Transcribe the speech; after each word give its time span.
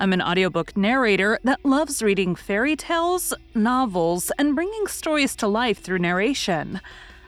I'm 0.00 0.14
an 0.14 0.22
audiobook 0.22 0.78
narrator 0.78 1.38
that 1.44 1.62
loves 1.62 2.02
reading 2.02 2.34
fairy 2.34 2.74
tales, 2.74 3.34
novels, 3.54 4.32
and 4.38 4.54
bringing 4.54 4.86
stories 4.86 5.36
to 5.36 5.46
life 5.46 5.82
through 5.82 5.98
narration. 5.98 6.80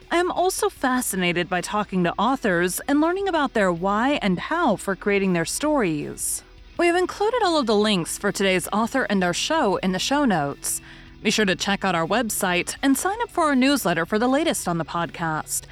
I 0.09 0.17
am 0.17 0.31
also 0.31 0.69
fascinated 0.69 1.47
by 1.47 1.61
talking 1.61 2.03
to 2.03 2.15
authors 2.17 2.79
and 2.87 2.99
learning 2.99 3.27
about 3.27 3.53
their 3.53 3.71
why 3.71 4.17
and 4.23 4.39
how 4.39 4.75
for 4.75 4.95
creating 4.95 5.33
their 5.33 5.45
stories. 5.45 6.41
We 6.75 6.87
have 6.87 6.95
included 6.95 7.43
all 7.43 7.59
of 7.59 7.67
the 7.67 7.75
links 7.75 8.17
for 8.17 8.31
today's 8.31 8.67
author 8.73 9.03
and 9.03 9.23
our 9.23 9.35
show 9.35 9.75
in 9.75 9.91
the 9.91 9.99
show 9.99 10.25
notes. 10.25 10.81
Be 11.21 11.29
sure 11.29 11.45
to 11.45 11.55
check 11.55 11.85
out 11.85 11.93
our 11.93 12.07
website 12.07 12.75
and 12.81 12.97
sign 12.97 13.21
up 13.21 13.29
for 13.29 13.43
our 13.43 13.55
newsletter 13.55 14.07
for 14.07 14.17
the 14.17 14.27
latest 14.27 14.67
on 14.67 14.79
the 14.79 14.83
podcast. 14.83 15.65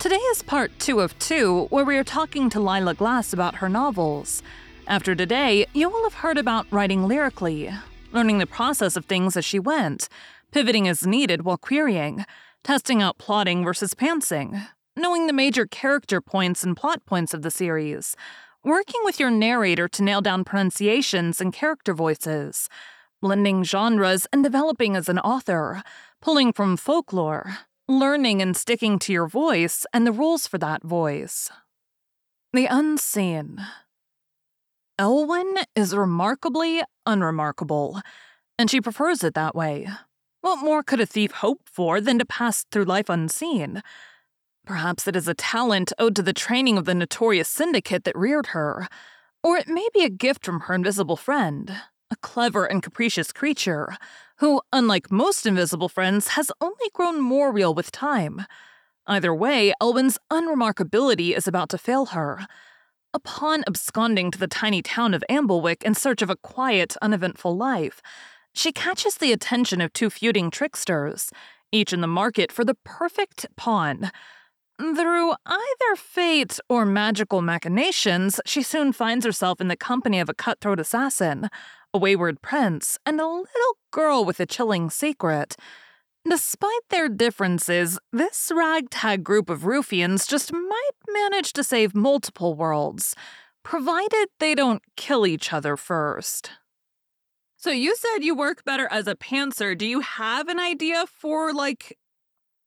Today 0.00 0.16
is 0.16 0.42
part 0.42 0.76
two 0.80 0.98
of 0.98 1.16
two, 1.20 1.66
where 1.70 1.84
we 1.84 1.96
are 1.96 2.04
talking 2.04 2.50
to 2.50 2.58
Lilla 2.58 2.94
Glass 2.94 3.32
about 3.32 3.56
her 3.56 3.68
novels. 3.68 4.42
After 4.88 5.14
today, 5.14 5.66
you 5.74 5.90
will 5.90 6.04
have 6.04 6.14
heard 6.14 6.38
about 6.38 6.66
writing 6.70 7.06
lyrically, 7.06 7.70
learning 8.10 8.38
the 8.38 8.46
process 8.46 8.96
of 8.96 9.04
things 9.04 9.36
as 9.36 9.44
she 9.44 9.58
went, 9.58 10.08
pivoting 10.50 10.88
as 10.88 11.06
needed 11.06 11.42
while 11.42 11.58
querying, 11.58 12.24
testing 12.64 13.02
out 13.02 13.18
plotting 13.18 13.62
versus 13.62 13.92
pantsing, 13.92 14.66
knowing 14.96 15.26
the 15.26 15.34
major 15.34 15.66
character 15.66 16.22
points 16.22 16.64
and 16.64 16.74
plot 16.74 17.04
points 17.04 17.34
of 17.34 17.42
the 17.42 17.50
series, 17.50 18.16
working 18.64 19.02
with 19.04 19.20
your 19.20 19.30
narrator 19.30 19.88
to 19.88 20.02
nail 20.02 20.22
down 20.22 20.42
pronunciations 20.42 21.38
and 21.38 21.52
character 21.52 21.92
voices, 21.92 22.70
blending 23.20 23.64
genres 23.64 24.26
and 24.32 24.42
developing 24.42 24.96
as 24.96 25.10
an 25.10 25.18
author, 25.18 25.82
pulling 26.22 26.50
from 26.50 26.78
folklore, 26.78 27.58
learning 27.88 28.40
and 28.40 28.56
sticking 28.56 28.98
to 28.98 29.12
your 29.12 29.28
voice 29.28 29.84
and 29.92 30.06
the 30.06 30.12
rules 30.12 30.46
for 30.46 30.56
that 30.56 30.82
voice. 30.82 31.50
The 32.54 32.64
Unseen. 32.64 33.60
Elwyn 34.98 35.62
is 35.76 35.94
remarkably 35.94 36.82
unremarkable, 37.06 38.00
and 38.58 38.68
she 38.68 38.80
prefers 38.80 39.22
it 39.22 39.34
that 39.34 39.54
way. 39.54 39.86
What 40.40 40.56
more 40.56 40.82
could 40.82 40.98
a 40.98 41.06
thief 41.06 41.30
hope 41.30 41.60
for 41.66 42.00
than 42.00 42.18
to 42.18 42.24
pass 42.24 42.64
through 42.72 42.84
life 42.84 43.08
unseen? 43.08 43.82
Perhaps 44.66 45.06
it 45.06 45.14
is 45.14 45.28
a 45.28 45.34
talent 45.34 45.92
owed 46.00 46.16
to 46.16 46.22
the 46.22 46.32
training 46.32 46.76
of 46.76 46.84
the 46.84 46.94
notorious 46.94 47.48
syndicate 47.48 48.02
that 48.04 48.18
reared 48.18 48.48
her, 48.48 48.88
or 49.44 49.56
it 49.56 49.68
may 49.68 49.86
be 49.94 50.02
a 50.02 50.10
gift 50.10 50.44
from 50.44 50.60
her 50.62 50.74
invisible 50.74 51.16
friend, 51.16 51.80
a 52.10 52.16
clever 52.16 52.64
and 52.64 52.82
capricious 52.82 53.30
creature 53.30 53.96
who, 54.38 54.60
unlike 54.72 55.12
most 55.12 55.46
invisible 55.46 55.88
friends, 55.88 56.28
has 56.28 56.50
only 56.60 56.90
grown 56.92 57.20
more 57.20 57.52
real 57.52 57.72
with 57.72 57.92
time. 57.92 58.46
Either 59.06 59.32
way, 59.32 59.72
Elwyn's 59.80 60.18
unremarkability 60.28 61.36
is 61.36 61.46
about 61.46 61.68
to 61.68 61.78
fail 61.78 62.06
her. 62.06 62.48
Upon 63.18 63.64
absconding 63.66 64.30
to 64.30 64.38
the 64.38 64.46
tiny 64.46 64.80
town 64.80 65.12
of 65.12 65.24
Amblewick 65.28 65.82
in 65.82 65.94
search 65.94 66.22
of 66.22 66.30
a 66.30 66.36
quiet, 66.36 66.96
uneventful 67.02 67.56
life, 67.56 68.00
she 68.52 68.70
catches 68.70 69.16
the 69.16 69.32
attention 69.32 69.80
of 69.80 69.92
two 69.92 70.08
feuding 70.08 70.52
tricksters, 70.52 71.32
each 71.72 71.92
in 71.92 72.00
the 72.00 72.06
market 72.06 72.52
for 72.52 72.64
the 72.64 72.76
perfect 72.84 73.44
pawn. 73.56 74.12
Through 74.78 75.32
either 75.44 75.96
fate 75.96 76.60
or 76.68 76.86
magical 76.86 77.42
machinations, 77.42 78.40
she 78.46 78.62
soon 78.62 78.92
finds 78.92 79.26
herself 79.26 79.60
in 79.60 79.66
the 79.66 79.76
company 79.76 80.20
of 80.20 80.28
a 80.28 80.34
cutthroat 80.34 80.78
assassin, 80.78 81.48
a 81.92 81.98
wayward 81.98 82.40
prince, 82.40 82.98
and 83.04 83.20
a 83.20 83.26
little 83.26 83.78
girl 83.90 84.24
with 84.24 84.38
a 84.38 84.46
chilling 84.46 84.90
secret. 84.90 85.56
Despite 86.28 86.88
their 86.90 87.08
differences, 87.08 87.98
this 88.12 88.52
ragtag 88.54 89.24
group 89.24 89.48
of 89.48 89.64
ruffians 89.64 90.26
just 90.26 90.52
might 90.52 90.90
manage 91.08 91.52
to 91.54 91.64
save 91.64 91.94
multiple 91.94 92.54
worlds, 92.54 93.14
provided 93.62 94.28
they 94.38 94.54
don't 94.54 94.82
kill 94.96 95.26
each 95.26 95.52
other 95.52 95.76
first. 95.76 96.50
So 97.56 97.70
you 97.70 97.96
said 97.96 98.24
you 98.24 98.34
work 98.34 98.64
better 98.64 98.88
as 98.90 99.06
a 99.06 99.14
pantser. 99.14 99.76
Do 99.76 99.86
you 99.86 100.00
have 100.00 100.48
an 100.48 100.60
idea 100.60 101.06
for 101.06 101.52
like 101.52 101.96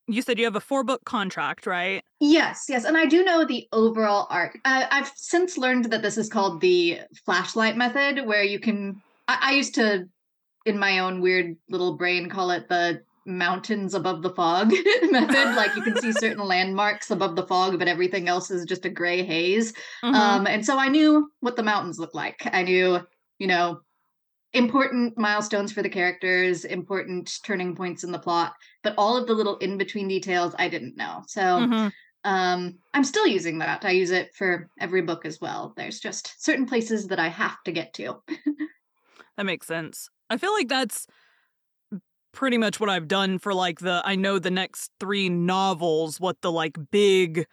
you 0.08 0.22
said 0.22 0.38
you 0.38 0.44
have 0.44 0.56
a 0.56 0.60
four 0.60 0.82
book 0.82 1.04
contract, 1.04 1.66
right? 1.66 2.02
Yes, 2.20 2.66
yes. 2.68 2.84
And 2.84 2.96
I 2.96 3.06
do 3.06 3.24
know 3.24 3.44
the 3.44 3.68
overall 3.72 4.26
arc. 4.28 4.58
I, 4.64 4.86
I've 4.90 5.12
since 5.14 5.56
learned 5.56 5.86
that 5.86 6.02
this 6.02 6.18
is 6.18 6.28
called 6.28 6.60
the 6.60 7.00
flashlight 7.24 7.76
method, 7.76 8.26
where 8.26 8.42
you 8.42 8.58
can. 8.58 9.00
I, 9.28 9.38
I 9.40 9.52
used 9.52 9.74
to, 9.76 10.08
in 10.66 10.78
my 10.78 10.98
own 10.98 11.20
weird 11.20 11.56
little 11.70 11.96
brain, 11.96 12.28
call 12.28 12.50
it 12.50 12.68
the 12.68 13.02
mountains 13.26 13.94
above 13.94 14.22
the 14.22 14.30
fog 14.30 14.72
method. 15.10 15.56
like 15.56 15.74
you 15.76 15.82
can 15.82 16.00
see 16.00 16.12
certain 16.12 16.44
landmarks 16.44 17.10
above 17.10 17.36
the 17.36 17.46
fog, 17.46 17.78
but 17.78 17.88
everything 17.88 18.28
else 18.28 18.50
is 18.50 18.64
just 18.64 18.84
a 18.84 18.90
gray 18.90 19.22
haze. 19.22 19.72
Mm-hmm. 20.02 20.14
Um, 20.14 20.46
and 20.46 20.64
so 20.64 20.78
I 20.78 20.88
knew 20.88 21.30
what 21.40 21.56
the 21.56 21.62
mountains 21.62 21.98
looked 21.98 22.14
like. 22.14 22.40
I 22.52 22.62
knew, 22.62 23.00
you 23.38 23.46
know, 23.46 23.80
important 24.52 25.16
milestones 25.16 25.72
for 25.72 25.82
the 25.82 25.88
characters, 25.88 26.64
important 26.64 27.38
turning 27.44 27.74
points 27.74 28.04
in 28.04 28.12
the 28.12 28.18
plot, 28.18 28.54
but 28.82 28.94
all 28.98 29.16
of 29.16 29.26
the 29.26 29.34
little 29.34 29.56
in 29.58 29.78
between 29.78 30.08
details 30.08 30.54
I 30.58 30.68
didn't 30.68 30.96
know. 30.96 31.22
So 31.26 31.40
mm-hmm. 31.40 31.88
um, 32.24 32.78
I'm 32.92 33.04
still 33.04 33.26
using 33.26 33.58
that. 33.58 33.84
I 33.84 33.92
use 33.92 34.10
it 34.10 34.34
for 34.34 34.68
every 34.80 35.02
book 35.02 35.24
as 35.24 35.40
well. 35.40 35.72
There's 35.76 36.00
just 36.00 36.42
certain 36.42 36.66
places 36.66 37.06
that 37.08 37.18
I 37.18 37.28
have 37.28 37.62
to 37.64 37.72
get 37.72 37.94
to. 37.94 38.22
that 39.36 39.46
makes 39.46 39.66
sense. 39.66 40.08
I 40.28 40.36
feel 40.36 40.52
like 40.52 40.68
that's 40.68 41.06
pretty 42.32 42.58
much 42.58 42.80
what 42.80 42.90
I've 42.90 43.08
done 43.08 43.38
for 43.38 43.54
like 43.54 43.80
the 43.80 44.02
I 44.04 44.16
know 44.16 44.38
the 44.38 44.50
next 44.50 44.90
three 44.98 45.28
novels, 45.28 46.20
what 46.20 46.40
the 46.40 46.50
like 46.50 46.76
big 46.90 47.46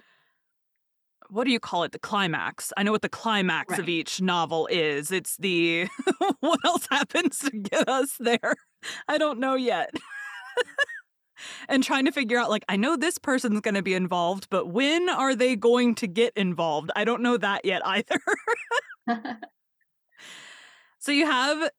what 1.29 1.43
do 1.45 1.51
you 1.51 1.59
call 1.59 1.83
it? 1.83 1.91
The 1.91 1.99
climax. 1.99 2.73
I 2.75 2.83
know 2.83 2.91
what 2.91 3.03
the 3.03 3.09
climax 3.09 3.71
right. 3.71 3.79
of 3.79 3.87
each 3.87 4.19
novel 4.19 4.67
is. 4.71 5.11
It's 5.11 5.37
the 5.37 5.87
what 6.39 6.59
else 6.65 6.87
happens 6.89 7.39
to 7.39 7.51
get 7.51 7.87
us 7.87 8.15
there? 8.19 8.55
I 9.07 9.17
don't 9.17 9.39
know 9.39 9.55
yet. 9.55 9.93
and 11.69 11.83
trying 11.83 12.05
to 12.05 12.11
figure 12.11 12.37
out 12.37 12.49
like 12.49 12.65
I 12.67 12.75
know 12.75 12.95
this 12.95 13.17
person's 13.17 13.61
going 13.61 13.75
to 13.75 13.81
be 13.83 13.93
involved, 13.93 14.47
but 14.49 14.67
when 14.67 15.09
are 15.09 15.35
they 15.35 15.55
going 15.55 15.95
to 15.95 16.07
get 16.07 16.33
involved? 16.35 16.91
I 16.95 17.05
don't 17.05 17.21
know 17.21 17.37
that 17.37 17.65
yet 17.65 17.81
either. 17.85 18.19
so 20.99 21.11
you 21.11 21.25
have 21.25 21.69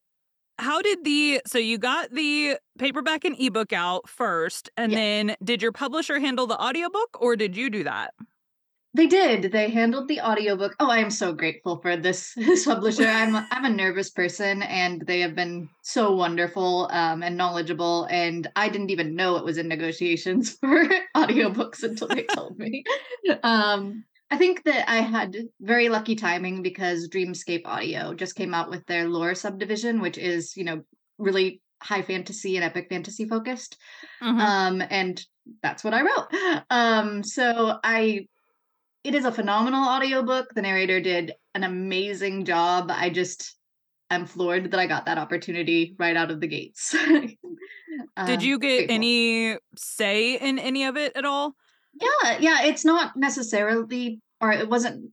how 0.61 0.83
did 0.83 1.05
the 1.05 1.41
so 1.47 1.59
you 1.59 1.79
got 1.79 2.11
the 2.13 2.57
paperback 2.79 3.25
and 3.25 3.37
ebook 3.41 3.73
out 3.73 4.09
first 4.09 4.71
and 4.77 4.93
yes. 4.93 4.99
then 4.99 5.37
did 5.43 5.63
your 5.63 5.73
publisher 5.73 6.19
handle 6.19 6.47
the 6.47 6.61
audiobook 6.61 7.21
or 7.21 7.37
did 7.37 7.57
you 7.57 7.71
do 7.71 7.85
that? 7.85 8.13
They 8.93 9.07
did. 9.07 9.53
They 9.53 9.71
handled 9.71 10.09
the 10.09 10.21
audiobook. 10.21 10.75
Oh 10.81 10.91
i 10.91 10.99
am 10.99 11.11
so 11.11 11.33
grateful 11.33 11.81
for 11.81 11.97
this 11.97 12.35
this 12.37 12.65
publisher. 12.65 13.07
I'm 13.07 13.37
i'm 13.37 13.65
a 13.65 13.71
nervous 13.71 14.11
person 14.11 14.63
and 14.63 15.03
they 15.07 15.21
have 15.21 15.35
been 15.35 15.69
so 15.83 16.13
wonderful 16.15 16.89
um, 16.93 17.23
and 17.23 17.37
knowledgeable 17.37 18.07
and 18.11 18.51
i 18.57 18.69
didn't 18.69 18.91
even 18.91 19.15
know 19.15 19.37
it 19.37 19.45
was 19.45 19.59
in 19.59 19.69
negotiations 19.69 20.51
for 20.61 20.89
audiobooks 21.17 21.83
until 21.83 22.09
they 22.09 22.25
told 22.25 22.59
me. 22.59 22.85
Um, 23.43 24.05
I 24.31 24.37
think 24.37 24.63
that 24.65 24.89
I 24.89 24.99
had 24.99 25.37
very 25.61 25.89
lucky 25.89 26.15
timing 26.15 26.63
because 26.63 27.09
Dreamscape 27.09 27.63
Audio 27.65 28.15
just 28.15 28.37
came 28.37 28.55
out 28.55 28.71
with 28.71 28.87
their 28.87 29.09
lore 29.09 29.35
subdivision, 29.35 30.01
which 30.01 30.19
is, 30.19 30.57
you 30.57 30.65
know, 30.65 30.83
really 31.19 31.61
high 31.83 32.03
fantasy 32.03 32.57
and 32.57 32.65
epic 32.65 32.89
fantasy 32.89 33.27
focused. 33.27 33.77
Mm-hmm. 34.23 34.41
Um, 34.41 34.83
and 34.89 35.21
that's 35.63 35.83
what 35.83 35.95
I 35.95 36.03
wrote. 36.03 36.29
Um, 36.71 37.25
so 37.25 37.79
I 37.83 38.29
it 39.03 39.15
is 39.15 39.25
a 39.25 39.33
phenomenal 39.33 39.89
audiobook. 39.89 40.55
The 40.55 40.63
narrator 40.63 41.01
did 41.01 41.33
an 41.55 41.65
amazing 41.65 42.45
job. 42.45 42.91
I 42.95 43.11
just 43.11 43.57
am 44.11 44.27
floored 44.27 44.71
that 44.71 44.81
I 44.81 44.87
got 44.87 45.07
that 45.07 45.19
opportunity 45.19 45.95
right 45.99 46.17
out 46.17 46.31
of 46.31 46.41
the 46.41 46.47
gates. 46.47 46.95
did 48.27 48.43
you 48.43 48.59
get 48.59 48.77
grateful. 48.77 48.95
any 48.95 49.57
say 49.77 50.37
in 50.37 50.59
any 50.59 50.85
of 50.85 50.97
it 50.97 51.17
at 51.17 51.25
all? 51.25 51.55
Yeah, 52.01 52.39
yeah, 52.41 52.63
it's 52.65 52.85
not 52.85 53.17
necessarily 53.17 54.21
or 54.41 54.53
it 54.53 54.69
wasn't 54.69 55.11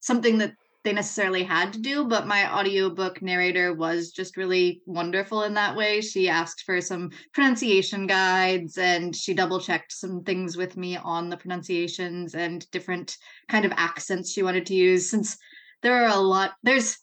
something 0.00 0.38
that 0.38 0.54
they 0.84 0.92
necessarily 0.92 1.42
had 1.42 1.72
to 1.72 1.80
do, 1.80 2.04
but 2.04 2.28
my 2.28 2.54
audiobook 2.54 3.20
narrator 3.20 3.74
was 3.74 4.12
just 4.12 4.36
really 4.36 4.82
wonderful 4.86 5.42
in 5.42 5.54
that 5.54 5.74
way. 5.74 6.00
She 6.00 6.28
asked 6.28 6.62
for 6.64 6.80
some 6.80 7.10
pronunciation 7.32 8.06
guides 8.06 8.78
and 8.78 9.14
she 9.16 9.34
double 9.34 9.58
checked 9.58 9.90
some 9.90 10.22
things 10.22 10.56
with 10.56 10.76
me 10.76 10.96
on 10.96 11.28
the 11.28 11.36
pronunciations 11.36 12.36
and 12.36 12.70
different 12.70 13.16
kind 13.48 13.64
of 13.64 13.72
accents 13.76 14.30
she 14.30 14.44
wanted 14.44 14.66
to 14.66 14.74
use 14.74 15.10
since 15.10 15.36
there 15.82 16.04
are 16.04 16.16
a 16.16 16.20
lot 16.20 16.52
there's 16.62 16.98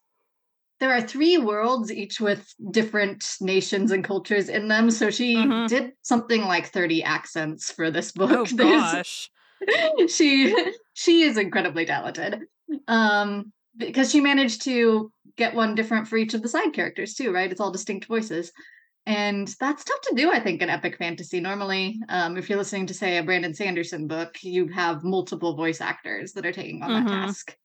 there 0.80 0.92
are 0.92 1.02
three 1.02 1.38
worlds, 1.38 1.92
each 1.92 2.20
with 2.20 2.54
different 2.72 3.26
nations 3.42 3.92
and 3.92 4.04
cultures 4.04 4.50
in 4.50 4.68
them. 4.68 4.92
So 4.92 5.10
she 5.10 5.36
Mhm. 5.38 5.68
did 5.68 5.94
something 6.02 6.42
like 6.44 6.68
30 6.68 7.04
accents 7.04 7.72
for 7.72 7.90
this 7.92 8.12
book. 8.12 8.32
Oh 8.52 8.56
gosh. 8.56 9.30
she 10.08 10.56
she 10.94 11.22
is 11.24 11.38
incredibly 11.38 11.86
talented. 11.86 12.42
Um 12.88 13.52
because 13.78 14.12
she 14.12 14.22
managed 14.22 14.62
to 14.64 15.12
get 15.36 15.56
one 15.56 15.74
different 15.74 16.08
for 16.08 16.18
each 16.18 16.34
of 16.36 16.42
the 16.44 16.48
side 16.48 16.74
characters 16.74 17.16
too, 17.16 17.32
right? 17.32 17.52
It's 17.52 17.60
all 17.62 17.72
distinct 17.72 18.06
voices. 18.06 18.52
And 19.06 19.48
that's 19.60 19.84
tough 19.84 20.02
to 20.02 20.16
do, 20.16 20.32
I 20.32 20.40
think, 20.40 20.62
in 20.62 20.70
epic 20.70 20.98
fantasy. 20.98 21.40
Normally, 21.40 22.00
um, 22.10 22.38
if 22.38 22.50
you're 22.50 22.58
listening 22.58 22.88
to, 22.88 22.94
say, 22.94 23.18
a 23.18 23.24
Brandon 23.24 23.54
Sanderson 23.54 24.08
book, 24.08 24.44
you 24.44 24.68
have 24.70 25.04
multiple 25.04 25.56
voice 25.56 25.82
actors 25.82 26.34
that 26.34 26.46
are 26.46 26.54
taking 26.54 26.84
on 26.84 26.94
that 26.94 27.08
Mhm. 27.08 27.10
task. 27.10 27.58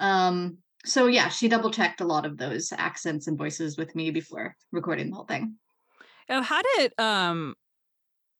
Um, 0.00 0.58
so 0.86 1.06
yeah, 1.06 1.28
she 1.28 1.48
double 1.48 1.70
checked 1.70 2.00
a 2.00 2.06
lot 2.06 2.24
of 2.24 2.38
those 2.38 2.72
accents 2.76 3.26
and 3.26 3.36
voices 3.36 3.76
with 3.76 3.94
me 3.94 4.10
before 4.10 4.54
recording 4.72 5.10
the 5.10 5.16
whole 5.16 5.24
thing. 5.24 5.56
I've 6.28 6.44
had 6.46 6.62
it 6.78 6.98
um 6.98 7.54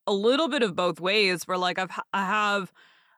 a 0.06 0.12
little 0.12 0.48
bit 0.48 0.62
of 0.62 0.74
both 0.76 1.00
ways 1.00 1.42
where 1.46 1.58
like 1.58 1.78
I've 1.78 1.90
I 2.12 2.24
have 2.24 2.72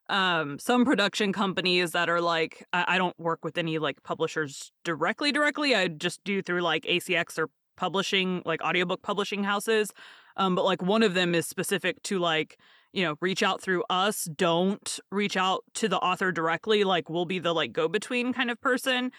um 0.08 0.58
some 0.58 0.84
production 0.84 1.32
companies 1.32 1.92
that 1.92 2.08
are 2.08 2.20
like 2.20 2.66
I, 2.72 2.84
I 2.88 2.98
don't 2.98 3.18
work 3.18 3.44
with 3.44 3.58
any 3.58 3.78
like 3.78 4.02
publishers 4.02 4.72
directly 4.84 5.32
directly. 5.32 5.74
I 5.74 5.88
just 5.88 6.24
do 6.24 6.42
through 6.42 6.62
like 6.62 6.84
ACX 6.84 7.38
or 7.38 7.50
publishing 7.76 8.42
like 8.44 8.62
audiobook 8.62 9.02
publishing 9.02 9.44
houses. 9.44 9.92
Um 10.36 10.54
but 10.54 10.64
like 10.64 10.82
one 10.82 11.02
of 11.02 11.14
them 11.14 11.34
is 11.34 11.46
specific 11.46 12.02
to 12.04 12.18
like 12.18 12.58
you 12.92 13.02
know 13.04 13.16
reach 13.20 13.42
out 13.42 13.60
through 13.60 13.84
us 13.90 14.24
don't 14.24 15.00
reach 15.10 15.36
out 15.36 15.62
to 15.74 15.88
the 15.88 15.98
author 15.98 16.32
directly 16.32 16.84
like 16.84 17.08
we'll 17.10 17.24
be 17.26 17.38
the 17.38 17.52
like 17.54 17.72
go 17.72 17.88
between 17.88 18.32
kind 18.32 18.50
of 18.50 18.60
person 18.60 19.10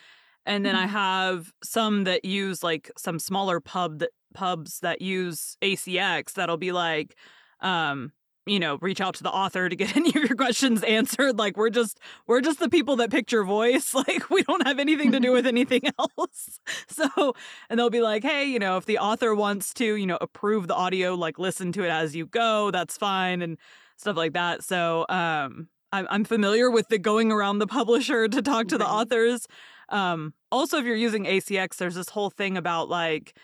and 0.45 0.65
then 0.65 0.75
I 0.75 0.87
Mhm. 0.87 0.89
have 0.89 1.51
some 1.63 2.05
that 2.05 2.25
use 2.25 2.63
like 2.63 2.91
some 2.97 3.19
smaller 3.19 3.59
pub 3.59 3.99
that 3.99 4.09
pubs 4.33 4.79
that 4.79 5.01
use 5.01 5.57
ACX 5.61 6.33
that'll 6.33 6.57
be 6.57 6.71
like, 6.71 7.15
um, 7.61 8.11
you 8.49 8.59
know, 8.59 8.77
reach 8.81 9.01
out 9.01 9.15
to 9.15 9.23
the 9.23 9.31
author 9.31 9.69
to 9.69 9.75
get 9.75 9.95
any 9.97 10.09
of 10.09 10.15
your 10.15 10.35
questions 10.35 10.83
answered. 10.83 11.37
Like 11.37 11.57
we're 11.57 11.69
just 11.69 11.99
we're 12.27 12.41
just 12.41 12.59
the 12.59 12.69
people 12.69 12.95
that 12.97 13.11
picked 13.11 13.31
your 13.31 13.43
voice. 13.43 13.93
Like 13.99 14.29
we 14.29 14.43
don't 14.43 14.65
have 14.65 14.79
anything 14.79 15.11
to 15.11 15.19
do 15.19 15.33
with 15.33 15.45
anything 15.45 15.81
else. 15.99 16.59
So 16.87 17.33
and 17.69 17.77
they'll 17.77 17.89
be 17.89 18.01
like, 18.01 18.23
hey, 18.23 18.45
you 18.45 18.57
know, 18.57 18.77
if 18.77 18.85
the 18.85 18.97
author 18.97 19.35
wants 19.35 19.73
to, 19.75 19.95
you 19.95 20.07
know, 20.07 20.17
approve 20.21 20.67
the 20.67 20.75
audio, 20.75 21.15
like 21.15 21.37
listen 21.37 21.71
to 21.73 21.83
it 21.83 21.89
as 21.89 22.15
you 22.15 22.25
go, 22.25 22.71
that's 22.71 22.97
fine 22.97 23.41
and 23.41 23.57
stuff 23.97 24.15
like 24.15 24.33
that. 24.33 24.63
So 24.63 25.05
um 25.09 25.67
I'm 25.91 26.07
I'm 26.09 26.23
familiar 26.23 26.71
with 26.71 26.87
the 26.87 26.97
going 26.97 27.31
around 27.31 27.59
the 27.59 27.67
publisher 27.67 28.27
to 28.27 28.41
talk 28.41 28.67
to 28.69 28.77
the 28.77 28.87
authors. 28.87 29.47
Um, 29.89 30.33
also, 30.51 30.77
if 30.77 30.85
you're 30.85 30.95
using 30.95 31.25
ACX, 31.25 31.77
there's 31.77 31.95
this 31.95 32.09
whole 32.09 32.29
thing 32.29 32.57
about 32.57 32.89
like, 32.89 33.35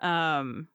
um, 0.00 0.68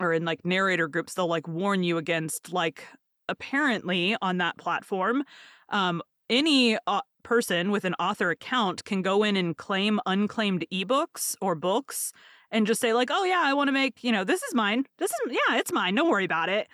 or 0.00 0.12
in 0.12 0.24
like 0.24 0.44
narrator 0.44 0.88
groups, 0.88 1.14
they'll 1.14 1.26
like 1.26 1.48
warn 1.48 1.82
you 1.82 1.98
against 1.98 2.52
like 2.52 2.86
apparently 3.28 4.16
on 4.20 4.38
that 4.38 4.56
platform, 4.58 5.24
um, 5.70 6.02
any 6.28 6.76
uh, 6.86 7.00
person 7.22 7.70
with 7.70 7.84
an 7.84 7.94
author 7.94 8.30
account 8.30 8.84
can 8.84 9.02
go 9.02 9.22
in 9.22 9.36
and 9.36 9.56
claim 9.56 10.00
unclaimed 10.06 10.64
ebooks 10.72 11.36
or 11.40 11.54
books 11.54 12.12
and 12.50 12.66
just 12.66 12.80
say 12.80 12.92
like, 12.92 13.10
oh 13.10 13.24
yeah, 13.24 13.42
I 13.44 13.54
want 13.54 13.68
to 13.68 13.72
make 13.72 14.02
you 14.04 14.12
know 14.12 14.24
this 14.24 14.42
is 14.42 14.54
mine. 14.54 14.84
This 14.98 15.10
is 15.10 15.18
yeah, 15.32 15.56
it's 15.58 15.72
mine. 15.72 15.94
Don't 15.94 16.08
worry 16.08 16.24
about 16.24 16.48
it, 16.48 16.68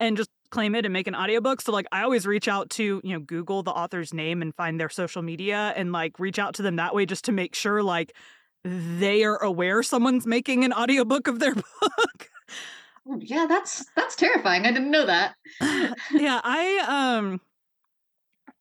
and 0.00 0.16
just 0.16 0.30
claim 0.50 0.74
it 0.74 0.84
and 0.84 0.92
make 0.92 1.06
an 1.06 1.14
audiobook. 1.14 1.60
So 1.60 1.72
like 1.72 1.86
I 1.92 2.02
always 2.02 2.26
reach 2.26 2.48
out 2.48 2.70
to, 2.70 3.00
you 3.02 3.12
know, 3.12 3.20
Google 3.20 3.62
the 3.62 3.72
author's 3.72 4.14
name 4.14 4.42
and 4.42 4.54
find 4.54 4.80
their 4.80 4.88
social 4.88 5.22
media 5.22 5.72
and 5.76 5.92
like 5.92 6.18
reach 6.18 6.38
out 6.38 6.54
to 6.54 6.62
them 6.62 6.76
that 6.76 6.94
way 6.94 7.06
just 7.06 7.24
to 7.26 7.32
make 7.32 7.54
sure 7.54 7.82
like 7.82 8.14
they 8.64 9.24
are 9.24 9.36
aware 9.42 9.82
someone's 9.82 10.26
making 10.26 10.64
an 10.64 10.72
audiobook 10.72 11.28
of 11.28 11.38
their 11.38 11.54
book. 11.80 12.30
Oh, 13.08 13.18
yeah, 13.20 13.46
that's 13.48 13.84
that's 13.96 14.16
terrifying. 14.16 14.66
I 14.66 14.72
didn't 14.72 14.90
know 14.90 15.06
that. 15.06 15.36
yeah, 16.10 16.40
I 16.42 17.18
um 17.18 17.40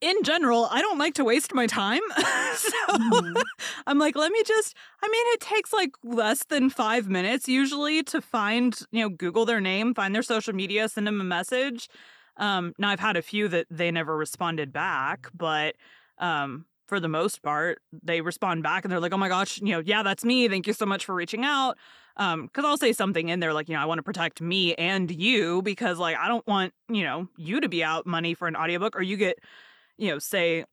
in 0.02 0.24
general, 0.24 0.68
I 0.70 0.82
don't 0.82 0.98
like 0.98 1.14
to 1.16 1.24
waste 1.24 1.54
my 1.54 1.68
time. 1.68 2.02
so 2.56 2.76
Mhm. 2.92 3.46
I'm 3.88 3.98
like, 3.98 4.16
let 4.16 4.32
me 4.32 4.42
just 4.46 4.76
I 5.02 5.08
mean, 5.08 5.26
it 5.34 5.40
takes 5.40 5.74
like 5.74 5.92
less 6.04 6.44
than 6.46 6.70
5 6.70 7.08
minutes 7.08 7.48
usually 7.48 8.04
to 8.04 8.22
find, 8.22 8.78
you 8.92 9.02
know, 9.02 9.10
Google 9.10 9.46
their 9.46 9.62
name, 9.62 9.94
find 9.94 10.14
their 10.14 10.24
social 10.24 10.54
media, 10.54 10.90
send 10.90 11.08
them 11.08 11.22
a 11.22 11.24
message. 11.24 11.88
Um 12.38 12.74
now 12.78 12.90
I've 12.90 13.00
had 13.00 13.18
a 13.18 13.22
few 13.22 13.48
that 13.50 13.68
they 13.70 13.90
never 13.92 14.16
responded 14.18 14.74
back, 14.74 15.28
but 15.34 15.76
um 16.18 16.66
for 16.88 17.00
the 17.00 17.08
most 17.10 17.42
part, 17.42 17.80
they 18.04 18.22
respond 18.22 18.62
back 18.62 18.86
and 18.86 18.92
they're 18.92 19.00
like, 19.00 19.12
"Oh 19.14 19.18
my 19.18 19.28
gosh, 19.28 19.60
you 19.60 19.70
know, 19.72 19.82
yeah, 19.84 20.04
that's 20.04 20.24
me. 20.24 20.48
Thank 20.48 20.68
you 20.68 20.74
so 20.74 20.86
much 20.86 21.06
for 21.06 21.16
reaching 21.16 21.44
out." 21.44 21.78
Um 22.18 22.50
cuz 22.50 22.64
I'll 22.66 22.78
say 22.78 22.94
something 22.94 23.30
in 23.30 23.40
there 23.40 23.54
like, 23.54 23.70
you 23.70 23.76
know, 23.76 23.82
I 23.82 23.86
want 23.86 24.00
to 24.00 24.04
protect 24.04 24.42
me 24.42 24.74
and 24.76 25.12
you 25.12 25.62
because 25.62 26.00
like 26.00 26.18
I 26.18 26.28
don't 26.28 26.46
want, 26.48 26.74
you 26.90 27.04
know, 27.04 27.28
you 27.38 27.60
to 27.62 27.70
be 27.70 27.84
out 27.84 28.06
money 28.06 28.34
for 28.34 28.48
an 28.48 28.56
audiobook 28.56 28.96
or 28.96 29.02
you 29.02 29.18
get 29.18 29.38
you 29.98 30.10
know, 30.10 30.20
say 30.20 30.66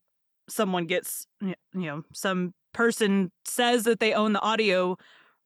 someone 0.49 0.87
gets, 0.87 1.27
you 1.41 1.55
know, 1.75 2.03
some 2.13 2.55
person 2.73 3.31
says 3.45 3.85
that 3.85 4.01
they 4.01 4.13
own 4.13 4.33
the 4.33 4.41
audio 4.41 4.97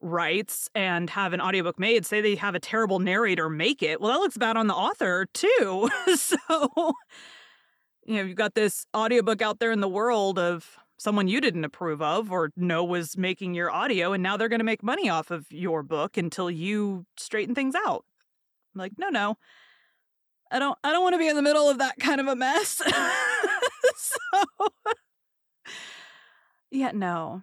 rights 0.01 0.69
and 0.75 1.11
have 1.11 1.33
an 1.33 1.41
audiobook 1.41 1.79
made, 1.79 2.07
say 2.07 2.21
they 2.21 2.35
have 2.37 2.55
a 2.55 2.61
terrible 2.61 2.99
narrator 2.99 3.49
make 3.49 3.83
it. 3.83 4.01
Well, 4.01 4.13
that 4.13 4.19
looks 4.19 4.37
bad 4.37 4.57
on 4.57 4.67
the 4.67 4.75
author 4.75 5.27
too. 5.33 5.89
so, 6.17 6.37
you 8.05 8.17
know, 8.17 8.23
you've 8.23 8.37
got 8.37 8.55
this 8.55 8.87
audiobook 8.95 9.43
out 9.43 9.59
there 9.59 9.73
in 9.73 9.81
the 9.81 9.89
world 9.89 10.39
of 10.39 10.77
someone 10.99 11.29
you 11.29 11.41
didn't 11.41 11.65
approve 11.65 12.01
of 12.03 12.31
or 12.33 12.51
know 12.57 12.85
was 12.85 13.17
making 13.17 13.55
your 13.55 13.71
audio 13.71 14.13
and 14.13 14.23
now 14.23 14.37
they're 14.37 14.49
going 14.49 14.61
to 14.61 14.65
make 14.65 14.83
money 14.83 15.09
off 15.09 15.31
of 15.31 15.47
your 15.51 15.83
book 15.83 16.17
until 16.17 16.51
you 16.51 17.05
straighten 17.19 17.55
things 17.55 17.75
out. 17.75 18.05
I'm 18.75 18.79
like, 18.81 18.93
no, 18.99 19.09
no. 19.09 19.37
I 20.51 20.59
don't 20.59 20.79
I 20.85 20.93
don't 20.93 21.03
want 21.03 21.15
to 21.15 21.19
be 21.19 21.29
in 21.29 21.37
the 21.37 21.43
middle 21.43 21.69
of 21.69 21.79
that 21.79 21.99
kind 21.99 22.21
of 22.21 22.29
a 22.29 22.37
mess. 22.37 22.81
so 23.97 24.69
yeah, 26.71 26.91
no. 26.93 27.43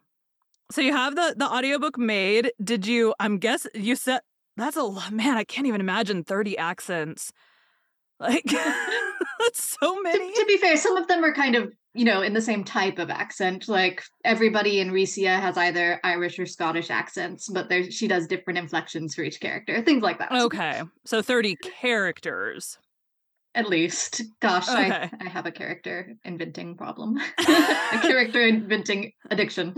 So 0.72 0.82
you 0.82 0.94
have 0.94 1.16
the 1.16 1.36
the 1.38 1.46
audiobook 1.46 1.98
made. 1.98 2.52
Did 2.64 2.88
you 2.88 3.14
I'm 3.20 3.38
guess 3.38 3.68
you 3.74 3.96
said 3.96 4.22
that's 4.58 4.78
a 4.78 4.84
lot 4.84 5.12
man, 5.12 5.38
I 5.38 5.44
can't 5.44 5.68
even 5.68 5.82
imagine 5.82 6.24
30 6.24 6.58
accents. 6.58 7.32
Like 8.20 8.44
that's 8.46 9.78
so 9.80 9.96
To, 9.96 10.02
many. 10.02 10.34
to 10.34 10.46
be 10.48 10.58
fair, 10.58 10.78
some 10.78 10.98
of 10.98 11.08
them 11.08 11.24
are 11.24 11.34
kind 11.34 11.56
of, 11.56 11.74
you 11.94 12.06
know, 12.06 12.22
in 12.22 12.34
the 12.34 12.42
same 12.42 12.63
type 12.63 12.98
of 13.00 13.10
accent. 13.10 13.68
Like 13.68 14.04
everybody 14.25 14.80
in 14.80 14.92
Rhysia 14.92 15.40
has 15.40 15.57
either 15.57 16.00
Irish 16.04 16.40
or 16.40 16.45
Scottish 16.45 16.90
accents, 16.90 17.50
but 17.50 17.69
there 17.69 17.90
she 17.92 18.07
does 18.07 18.28
different 18.28 18.57
inflections 18.60 19.13
for 19.16 19.22
each 19.24 19.40
character, 19.40 19.81
things 19.84 20.01
like 20.04 20.19
that. 20.19 20.31
Okay. 20.31 20.82
So 21.06 21.22
30 21.22 21.56
characters. 21.58 22.77
At 23.56 23.70
least. 23.70 24.24
Gosh, 24.39 24.68
Okay. 24.68 24.91
I, 24.91 25.12
I 25.22 25.29
have 25.29 25.46
a 25.46 25.51
character 25.51 26.13
inventing 26.24 26.75
problem. 26.75 27.18
a 27.38 27.44
character 28.01 28.41
inventing 28.41 29.12
addiction. 29.29 29.75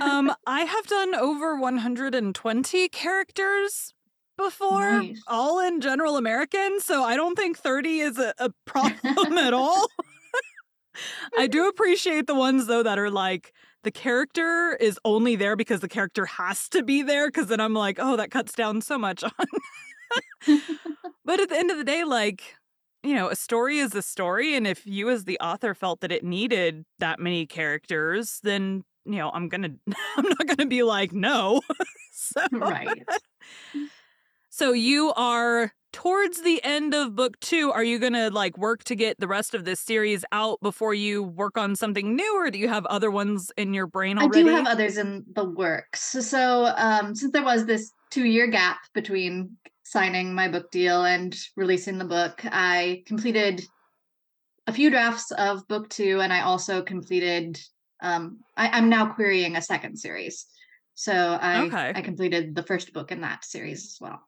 Um 0.00 0.32
I 0.46 0.62
have 0.62 0.86
done 0.88 1.14
over 1.14 1.56
120 1.60 2.88
characters 2.88 3.94
before, 4.36 5.00
Nice. 5.02 5.22
all 5.28 5.60
in 5.60 5.80
general 5.80 6.16
American, 6.16 6.80
so 6.80 7.04
I 7.04 7.16
don't 7.16 7.36
think 7.36 7.56
30 7.56 8.00
is 8.00 8.18
a, 8.18 8.34
a 8.38 8.50
problem 8.66 9.38
at 9.38 9.54
all. 9.54 9.86
I 11.38 11.46
do 11.46 11.68
appreciate 11.68 12.26
the 12.26 12.34
ones 12.34 12.66
though 12.66 12.82
that 12.82 12.98
are 12.98 13.10
like 13.10 13.52
the 13.86 13.90
character 13.92 14.76
is 14.80 14.98
only 15.04 15.36
there 15.36 15.54
because 15.54 15.80
the 15.80 15.88
character 15.88 16.26
has 16.26 16.68
to 16.70 16.82
be 16.82 17.02
there 17.02 17.28
because 17.28 17.46
then 17.46 17.60
I'm 17.60 17.74
like, 17.74 17.98
oh, 18.00 18.16
that 18.16 18.32
cuts 18.32 18.52
down 18.52 18.80
so 18.80 18.98
much 18.98 19.22
on. 19.22 19.30
but 21.24 21.40
at 21.40 21.48
the 21.48 21.56
end 21.56 21.70
of 21.70 21.78
the 21.78 21.84
day, 21.84 22.04
like, 22.04 22.56
you 23.02 23.14
know, 23.14 23.28
a 23.28 23.36
story 23.36 23.78
is 23.78 23.94
a 23.94 24.02
story. 24.02 24.56
And 24.56 24.66
if 24.66 24.86
you 24.86 25.08
as 25.10 25.24
the 25.24 25.38
author 25.38 25.74
felt 25.74 26.00
that 26.00 26.12
it 26.12 26.24
needed 26.24 26.84
that 26.98 27.20
many 27.20 27.46
characters, 27.46 28.40
then, 28.42 28.82
you 29.04 29.18
know, 29.18 29.30
I'm 29.30 29.48
gonna 29.48 29.70
I'm 30.16 30.24
not 30.24 30.46
gonna 30.46 30.68
be 30.68 30.82
like, 30.82 31.12
no. 31.12 31.60
so 32.12 32.42
right. 32.52 33.04
so 34.50 34.72
you 34.72 35.12
are 35.16 35.72
towards 35.96 36.42
the 36.42 36.62
end 36.62 36.92
of 36.92 37.16
book 37.16 37.40
two. 37.40 37.72
Are 37.72 37.82
you 37.82 37.98
gonna 37.98 38.28
like 38.28 38.58
work 38.58 38.84
to 38.84 38.94
get 38.94 39.18
the 39.18 39.26
rest 39.26 39.54
of 39.54 39.64
this 39.64 39.80
series 39.80 40.26
out 40.30 40.60
before 40.60 40.92
you 40.92 41.22
work 41.22 41.56
on 41.56 41.74
something 41.74 42.14
new, 42.14 42.36
or 42.36 42.50
do 42.50 42.58
you 42.58 42.68
have 42.68 42.84
other 42.84 43.10
ones 43.10 43.50
in 43.56 43.72
your 43.72 43.86
brain 43.86 44.18
already? 44.18 44.40
I 44.40 44.42
do 44.42 44.48
have 44.50 44.66
others 44.66 44.98
in 44.98 45.24
the 45.34 45.44
works. 45.44 46.02
So, 46.02 46.70
um, 46.76 47.14
since 47.14 47.32
there 47.32 47.42
was 47.42 47.64
this 47.64 47.92
two 48.10 48.26
year 48.26 48.46
gap 48.46 48.76
between 48.92 49.56
signing 49.84 50.34
my 50.34 50.48
book 50.48 50.70
deal 50.70 51.02
and 51.02 51.34
releasing 51.56 51.96
the 51.96 52.04
book, 52.04 52.42
I 52.44 53.02
completed 53.06 53.62
a 54.66 54.74
few 54.74 54.90
drafts 54.90 55.30
of 55.30 55.66
book 55.66 55.88
two, 55.88 56.20
and 56.20 56.30
I 56.30 56.42
also 56.42 56.82
completed. 56.82 57.58
Um, 58.02 58.40
I, 58.54 58.68
I'm 58.68 58.90
now 58.90 59.14
querying 59.14 59.56
a 59.56 59.62
second 59.62 59.96
series, 59.96 60.44
so 60.94 61.38
I 61.40 61.64
Okay. 61.64 61.92
I 61.94 62.02
completed 62.02 62.54
the 62.54 62.64
first 62.64 62.92
book 62.92 63.12
in 63.12 63.22
that 63.22 63.46
series 63.46 63.86
as 63.86 63.96
well. 63.98 64.25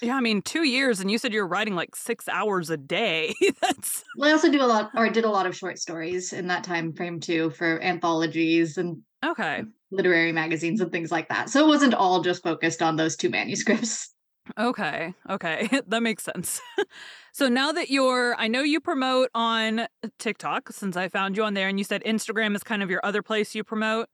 Yeah, 0.00 0.16
I 0.16 0.20
mean, 0.20 0.42
two 0.42 0.64
years, 0.64 1.00
and 1.00 1.10
you 1.10 1.18
said 1.18 1.32
you're 1.32 1.46
writing 1.46 1.74
like 1.74 1.94
six 1.94 2.28
hours 2.28 2.70
a 2.70 2.76
day. 2.76 3.34
That's 3.60 4.04
Well, 4.14 4.28
I 4.28 4.32
also 4.32 4.50
do 4.50 4.62
a 4.62 4.66
lot, 4.66 4.90
or 4.94 5.06
I 5.06 5.08
did 5.08 5.24
a 5.24 5.30
lot 5.30 5.46
of 5.46 5.56
short 5.56 5.78
stories 5.78 6.32
in 6.32 6.46
that 6.48 6.64
time 6.64 6.92
frame 6.92 7.20
too 7.20 7.50
for 7.50 7.80
anthologies 7.82 8.76
and 8.76 9.02
Okay. 9.24 9.64
literary 9.90 10.32
magazines 10.32 10.80
and 10.80 10.92
things 10.92 11.12
like 11.12 11.28
that. 11.28 11.50
So 11.50 11.64
it 11.64 11.68
wasn't 11.68 11.94
all 11.94 12.22
just 12.22 12.42
focused 12.42 12.82
on 12.82 12.96
those 12.96 13.16
two 13.16 13.30
manuscripts. 13.30 14.14
Okay. 14.58 15.14
Okay. 15.30 15.68
that 15.86 16.02
makes 16.02 16.24
sense. 16.24 16.60
so 17.32 17.48
now 17.48 17.72
that 17.72 17.90
you're, 17.90 18.34
I 18.36 18.48
know 18.48 18.62
you 18.62 18.80
promote 18.80 19.30
on 19.34 19.80
uh, 19.80 19.86
TikTok 20.18 20.70
since 20.70 20.96
I 20.96 21.08
found 21.08 21.36
you 21.36 21.44
on 21.44 21.54
there, 21.54 21.68
and 21.68 21.78
you 21.78 21.84
said 21.84 22.02
Instagram 22.04 22.54
is 22.56 22.62
kind 22.64 22.82
of 22.82 22.90
your 22.90 23.04
other 23.04 23.22
place 23.22 23.54
you 23.54 23.62
promote. 23.64 24.08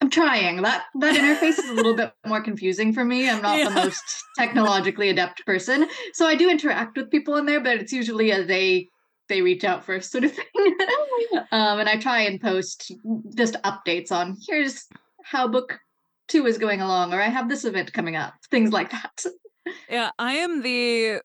I'm 0.00 0.10
trying. 0.10 0.62
That 0.62 0.84
that 1.00 1.14
interface 1.16 1.58
is 1.58 1.68
a 1.70 1.74
little 1.74 1.94
bit 1.94 2.12
more 2.26 2.40
confusing 2.40 2.92
for 2.92 3.04
me. 3.04 3.28
I'm 3.28 3.42
not 3.42 3.58
Yeah. 3.58 3.68
the 3.68 3.74
most 3.74 4.02
technologically 4.38 5.08
adept 5.08 5.44
person. 5.44 5.88
So 6.12 6.26
I 6.26 6.34
do 6.36 6.48
interact 6.48 6.96
with 6.96 7.10
people 7.10 7.36
in 7.36 7.46
there, 7.46 7.60
but 7.60 7.78
it's 7.78 7.92
usually 7.92 8.30
a 8.30 8.44
they 8.44 8.88
they 9.28 9.42
reach 9.42 9.64
out 9.64 9.84
first 9.84 10.10
sort 10.12 10.24
of 10.24 10.32
thing. 10.32 10.46
um, 11.52 11.80
and 11.80 11.88
I 11.88 11.96
try 11.96 12.20
and 12.22 12.40
post 12.40 12.92
just 13.34 13.54
updates 13.64 14.12
on 14.12 14.36
here's 14.48 14.86
how 15.24 15.48
book 15.48 15.78
two 16.28 16.46
is 16.46 16.58
going 16.58 16.80
along, 16.80 17.12
or 17.12 17.20
I 17.20 17.28
have 17.28 17.48
this 17.48 17.64
event 17.64 17.92
coming 17.92 18.14
up, 18.16 18.34
things 18.50 18.72
like 18.72 18.90
that. 18.90 19.24
Yeah, 19.90 20.10
I 20.18 20.34
am 20.34 20.62
the 20.62 21.20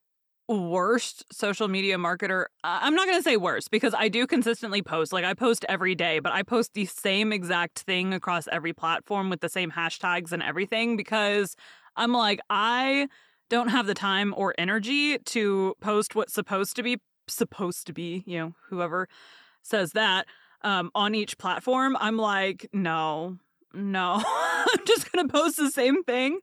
worst 0.47 1.23
social 1.31 1.67
media 1.67 1.97
marketer. 1.97 2.45
I'm 2.63 2.95
not 2.95 3.07
going 3.07 3.17
to 3.17 3.23
say 3.23 3.37
worst 3.37 3.71
because 3.71 3.93
I 3.97 4.09
do 4.09 4.27
consistently 4.27 4.81
post. 4.81 5.13
Like 5.13 5.25
I 5.25 5.33
post 5.33 5.65
every 5.69 5.95
day, 5.95 6.19
but 6.19 6.31
I 6.31 6.43
post 6.43 6.73
the 6.73 6.85
same 6.85 7.31
exact 7.31 7.79
thing 7.79 8.13
across 8.13 8.47
every 8.51 8.73
platform 8.73 9.29
with 9.29 9.41
the 9.41 9.49
same 9.49 9.71
hashtags 9.71 10.31
and 10.31 10.43
everything 10.43 10.97
because 10.97 11.55
I'm 11.95 12.11
like 12.11 12.39
I 12.49 13.07
don't 13.49 13.69
have 13.69 13.85
the 13.85 13.93
time 13.93 14.33
or 14.35 14.53
energy 14.57 15.17
to 15.17 15.75
post 15.79 16.15
what's 16.15 16.33
supposed 16.33 16.75
to 16.75 16.83
be 16.83 16.99
supposed 17.27 17.87
to 17.87 17.93
be, 17.93 18.23
you 18.25 18.37
know, 18.37 18.53
whoever 18.69 19.07
says 19.61 19.91
that 19.93 20.27
um 20.61 20.91
on 20.93 21.15
each 21.15 21.37
platform. 21.37 21.95
I'm 21.99 22.17
like, 22.17 22.69
no. 22.73 23.37
No. 23.73 24.21
I'm 24.73 24.85
just 24.85 25.11
going 25.11 25.27
to 25.27 25.31
post 25.31 25.57
the 25.57 25.71
same 25.71 26.03
thing 26.03 26.39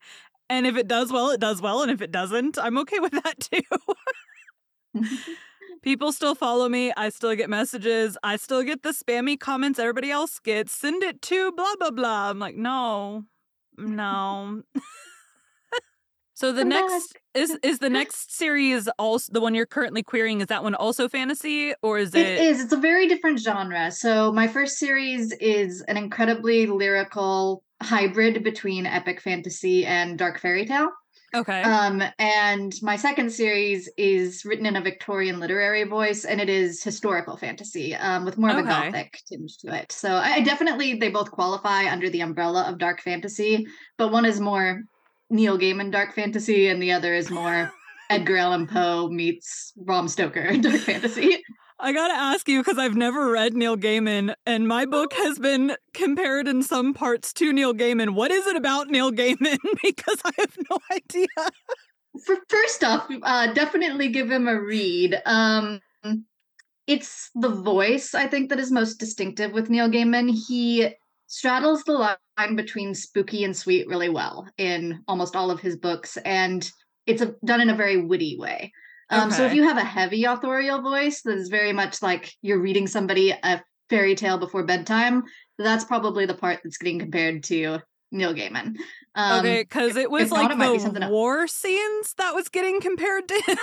and 0.50 0.66
if 0.66 0.76
it 0.76 0.88
does 0.88 1.12
well, 1.12 1.30
it 1.30 1.40
does 1.40 1.62
well. 1.62 1.80
And 1.80 1.90
if 1.90 2.02
it 2.02 2.11
doesn't, 2.11 2.59
I'm 2.59 2.76
okay 2.78 2.99
with 2.99 3.12
that 3.12 3.40
too. 3.40 5.02
People 5.83 6.12
still 6.12 6.35
follow 6.35 6.69
me. 6.69 6.92
I 6.95 7.09
still 7.09 7.35
get 7.35 7.49
messages. 7.49 8.19
I 8.23 8.37
still 8.37 8.62
get 8.62 8.83
the 8.83 8.90
spammy 8.90 9.38
comments 9.38 9.78
everybody 9.78 10.11
else 10.11 10.38
gets. 10.40 10.73
Send 10.73 11.02
it 11.02 11.23
to 11.23 11.52
blah, 11.52 11.75
blah, 11.78 11.92
blah. 11.92 12.30
I'm 12.30 12.38
like, 12.38 12.57
no, 12.57 13.25
no. 13.78 14.62
so 16.35 16.52
the 16.52 16.64
back. 16.64 16.83
next 16.90 17.16
is 17.33 17.57
is 17.62 17.78
the 17.78 17.88
next 18.00 18.37
series 18.37 18.88
also 18.99 19.33
the 19.33 19.40
one 19.40 19.54
you're 19.54 19.64
currently 19.64 20.02
querying 20.02 20.40
is 20.40 20.49
that 20.49 20.64
one 20.64 20.75
also 20.75 21.09
fantasy 21.09 21.73
or 21.80 21.99
is 21.99 22.14
it, 22.14 22.26
It 22.26 22.40
is. 22.40 22.61
It's 22.61 22.73
a 22.73 22.76
very 22.76 23.07
different 23.07 23.38
genre. 23.38 23.90
So 23.92 24.33
my 24.33 24.49
first 24.49 24.78
series 24.78 25.33
is 25.40 25.80
an 25.83 25.97
incredibly 25.97 26.66
lyrical 26.66 27.62
hybrid 27.82 28.42
between 28.44 28.87
epic 28.87 29.20
fantasy 29.20 29.87
and 29.87 30.18
dark 30.18 30.40
fairy 30.40 30.66
tale. 30.66 30.90
okay 31.34 31.62
Um, 31.62 32.02
and 32.18 32.72
my 32.82 32.96
second 32.96 33.30
series 33.30 33.88
is 33.96 34.44
written 34.44 34.66
in 34.66 34.76
a 34.76 34.80
Victorian 34.80 35.40
literary 35.40 35.84
voice, 35.84 36.25
and 36.25 36.40
it 36.40 36.49
is 36.49 36.82
historical 36.82 37.37
fantasy, 37.37 37.94
um, 37.94 38.25
with 38.25 38.38
more 38.38 38.50
of 38.50 38.58
a 38.58 38.62
gothic 38.62 39.18
tinge 39.28 39.58
to 39.58 39.75
it. 39.75 39.92
So 39.92 40.10
I, 40.10 40.34
I 40.34 40.40
definitely 40.40 40.94
they 40.94 41.10
both 41.10 41.30
qualify 41.30 41.90
under 41.90 42.10
the 42.10 42.20
umbrella 42.20 42.64
of 42.64 42.78
dark 42.78 43.00
fantasy, 43.00 43.66
but 43.96 44.12
one 44.12 44.25
is 44.25 44.40
more 44.40 44.82
Neil 45.30 45.58
Gaiman 45.58 45.90
dark 45.90 46.14
fantasy, 46.14 46.68
and 46.68 46.82
the 46.82 46.92
other 46.92 47.14
is 47.14 47.30
more 47.30 47.72
Edgar 48.10 48.38
Allan 48.38 48.66
Poe 48.66 49.08
meets 49.08 49.72
Bram 49.76 50.08
Stoker 50.08 50.56
dark 50.60 50.80
fantasy. 50.80 51.42
I 51.82 51.92
gotta 51.92 52.14
ask 52.14 52.46
you 52.46 52.60
because 52.60 52.78
I've 52.78 52.94
never 52.94 53.30
read 53.30 53.54
Neil 53.54 53.76
Gaiman, 53.76 54.34
and 54.44 54.68
my 54.68 54.84
book 54.84 55.14
has 55.14 55.38
been 55.38 55.76
compared 55.94 56.46
in 56.46 56.62
some 56.62 56.92
parts 56.92 57.32
to 57.34 57.52
Neil 57.52 57.72
Gaiman. 57.72 58.10
What 58.10 58.30
is 58.30 58.46
it 58.46 58.54
about 58.54 58.88
Neil 58.88 59.10
Gaiman? 59.10 59.58
because 59.82 60.18
I 60.25 60.32
have 60.38 60.56
no 60.70 60.78
idea. 60.92 61.26
For 62.25 62.37
first 62.49 62.84
off, 62.84 63.08
uh, 63.22 63.52
definitely 63.54 64.08
give 64.08 64.30
him 64.30 64.46
a 64.46 64.60
read. 64.60 65.22
Um, 65.25 65.80
it's 66.87 67.30
the 67.34 67.49
voice 67.49 68.14
I 68.14 68.26
think 68.26 68.50
that 68.50 68.58
is 68.58 68.70
most 68.70 68.99
distinctive 68.99 69.52
with 69.52 69.70
Neil 69.70 69.88
Gaiman. 69.88 70.30
He 70.49 70.94
straddles 71.28 71.84
the 71.84 71.92
line 71.92 72.56
between 72.56 72.94
spooky 72.94 73.44
and 73.44 73.56
sweet 73.56 73.87
really 73.87 74.08
well 74.08 74.46
in 74.58 75.02
almost 75.08 75.34
all 75.34 75.50
of 75.50 75.60
his 75.60 75.76
books, 75.76 76.18
and 76.26 76.70
it's 77.06 77.22
a, 77.22 77.34
done 77.44 77.62
in 77.62 77.70
a 77.70 77.76
very 77.76 77.96
witty 77.96 78.37
way. 78.38 78.72
Um, 79.11 79.31
So 79.31 79.45
if 79.45 79.55
you 79.55 79.64
have 79.64 79.76
a 79.76 79.85
heavy 79.85 80.25
authorial 80.25 80.83
voice 80.83 81.23
that 81.23 81.37
is 81.37 81.49
very 81.49 81.73
much 81.73 82.02
like 82.02 82.33
you're 82.43 82.61
reading 82.61 82.87
somebody 82.87 83.31
a 83.31 83.62
fairy 83.88 84.14
tale 84.14 84.38
before 84.38 84.64
bedtime, 84.64 85.25
that's 85.59 85.85
probably 85.85 86.26
the 86.26 86.35
part 86.35 86.61
that's 86.62 86.79
getting 86.79 86.99
compared 86.99 87.43
to 87.45 87.81
Neil 88.12 88.35
Gaiman. 88.35 88.76
Um, 89.14 89.40
okay, 89.40 89.62
because 89.62 89.97
it 89.97 90.11
was 90.11 90.25
if 90.25 90.31
not, 90.31 90.43
like 90.45 90.50
it 90.52 90.57
might 90.59 90.73
be 90.73 90.79
something 90.79 91.00
the 91.00 91.07
else. 91.07 91.12
war 91.12 91.47
scenes 91.49 92.14
that 92.19 92.35
was 92.35 92.49
getting 92.49 92.81
compared 92.81 93.26
to 93.29 93.35
him. 93.35 93.59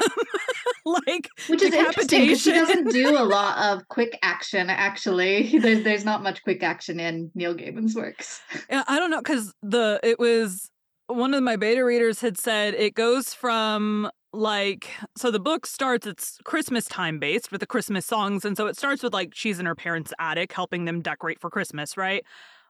like, 0.86 1.30
Which 1.48 1.62
is 1.62 1.74
interesting 1.74 2.22
because 2.22 2.44
he 2.44 2.51
doesn't 2.51 2.92
do 2.92 3.18
a 3.18 3.24
lot 3.24 3.58
of 3.58 3.88
quick 3.88 4.18
action. 4.22 4.70
Actually, 4.70 5.58
there's 5.60 5.84
there's 5.84 6.06
not 6.06 6.24
much 6.24 6.44
quick 6.44 6.63
action 6.63 7.00
in 7.00 7.32
Neil 7.34 7.56
Gaiman's 7.56 7.96
works. 7.96 8.42
yeah, 8.70 8.84
I 8.88 9.00
don't 9.00 9.10
know, 9.10 9.22
because 9.22 9.54
the 9.63 10.00
it 10.04 10.20
was 10.20 10.70
one 11.08 11.34
of 11.34 11.42
my 11.44 11.56
beta 11.56 11.84
readers 11.84 12.20
had 12.20 12.38
said 12.38 12.74
it 12.74 12.94
goes 12.94 13.34
from 13.34 14.12
like 14.38 14.89
so 15.17 15.32
the 15.32 15.39
book 15.39 15.65
starts 15.65 16.06
it's 16.08 16.38
christmas 16.44 16.86
time 16.86 17.20
based 17.20 17.51
with 17.51 17.60
the 17.62 17.67
christmas 17.67 18.06
songs 18.06 18.46
and 18.46 18.56
so 18.56 18.67
it 18.67 18.77
starts 18.77 19.01
with 19.03 19.13
like 19.13 19.34
she's 19.34 19.60
in 19.60 19.65
her 19.65 19.75
parents 19.75 20.13
attic 20.20 20.53
helping 20.53 20.86
them 20.86 21.01
decorate 21.01 21.39
for 21.41 21.50
christmas 21.50 21.98
right 21.98 22.24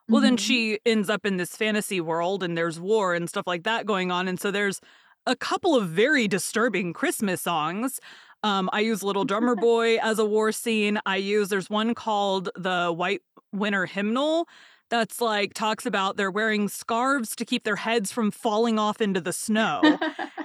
Well, 0.08 0.22
then 0.22 0.36
Mhm. 0.36 0.40
she 0.40 0.80
ends 0.86 1.10
up 1.10 1.26
in 1.26 1.36
this 1.36 1.56
fantasy 1.56 2.00
world 2.00 2.42
and 2.42 2.56
there's 2.58 2.80
war 2.80 3.14
and 3.14 3.28
stuff 3.28 3.46
like 3.46 3.64
that 3.64 3.86
going 3.86 4.10
on. 4.10 4.26
And 4.28 4.40
so 4.40 4.50
there's 4.50 4.80
a 5.26 5.36
couple 5.36 5.76
of 5.76 5.88
very 5.90 6.26
disturbing 6.28 6.92
Christmas 6.94 7.42
songs. 7.42 8.00
Um, 8.42 8.70
I 8.72 8.80
use 8.80 9.02
Little 9.04 9.24
Drummer 9.24 9.54
Boy 9.70 9.98
as 9.98 10.18
a 10.18 10.24
war 10.24 10.52
scene. 10.52 10.98
I 11.06 11.16
use, 11.16 11.48
there's 11.50 11.70
one 11.70 11.94
called 11.94 12.50
the 12.56 12.92
White 12.92 13.22
Winter 13.52 13.86
Hymnal 13.86 14.48
that's 14.90 15.20
like 15.20 15.54
talks 15.54 15.86
about 15.86 16.16
they're 16.16 16.30
wearing 16.30 16.68
scarves 16.68 17.36
to 17.36 17.44
keep 17.44 17.64
their 17.64 17.76
heads 17.76 18.12
from 18.12 18.30
falling 18.30 18.78
off 18.78 19.00
into 19.00 19.20
the 19.20 19.32
snow. 19.32 19.82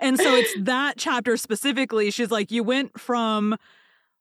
and 0.02 0.18
so 0.18 0.36
it's 0.36 0.54
that 0.62 0.98
chapter 0.98 1.38
specifically. 1.38 2.12
She's 2.12 2.32
like, 2.32 2.52
you 2.52 2.64
went 2.64 3.00
from 3.00 3.56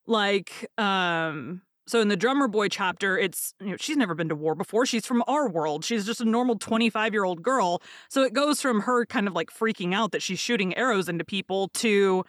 like 0.07 0.69
um 0.79 1.63
so 1.87 2.01
in 2.01 2.09
the 2.09 2.17
drummer 2.17 2.49
boy 2.49 2.69
chapter 2.69 3.17
it's 3.17 3.55
you 3.61 3.71
know 3.71 3.77
she's 3.79 3.97
never 3.97 4.15
been 4.15 4.29
to 4.29 4.35
war 4.35 4.55
before 4.55 4.85
she's 4.85 5.07
from 5.07 5.23
our 5.29 5.49
world 5.49 5.85
she's 5.85 6.05
just 6.05 6.21
a 6.21 6.25
normal 6.25 6.59
25 6.59 7.13
year 7.13 7.25
old 7.25 7.41
girl 7.41 7.81
so 8.09 8.23
it 8.23 8.33
goes 8.33 8.61
from 8.61 8.81
her 8.81 9.07
kind 9.07 9.29
of 9.29 9.35
like 9.35 9.51
freaking 9.51 9.95
out 9.95 10.11
that 10.11 10.21
she's 10.21 10.41
shooting 10.41 10.77
arrows 10.77 11.09
into 11.09 11.25
people 11.25 11.69
to 11.69 12.25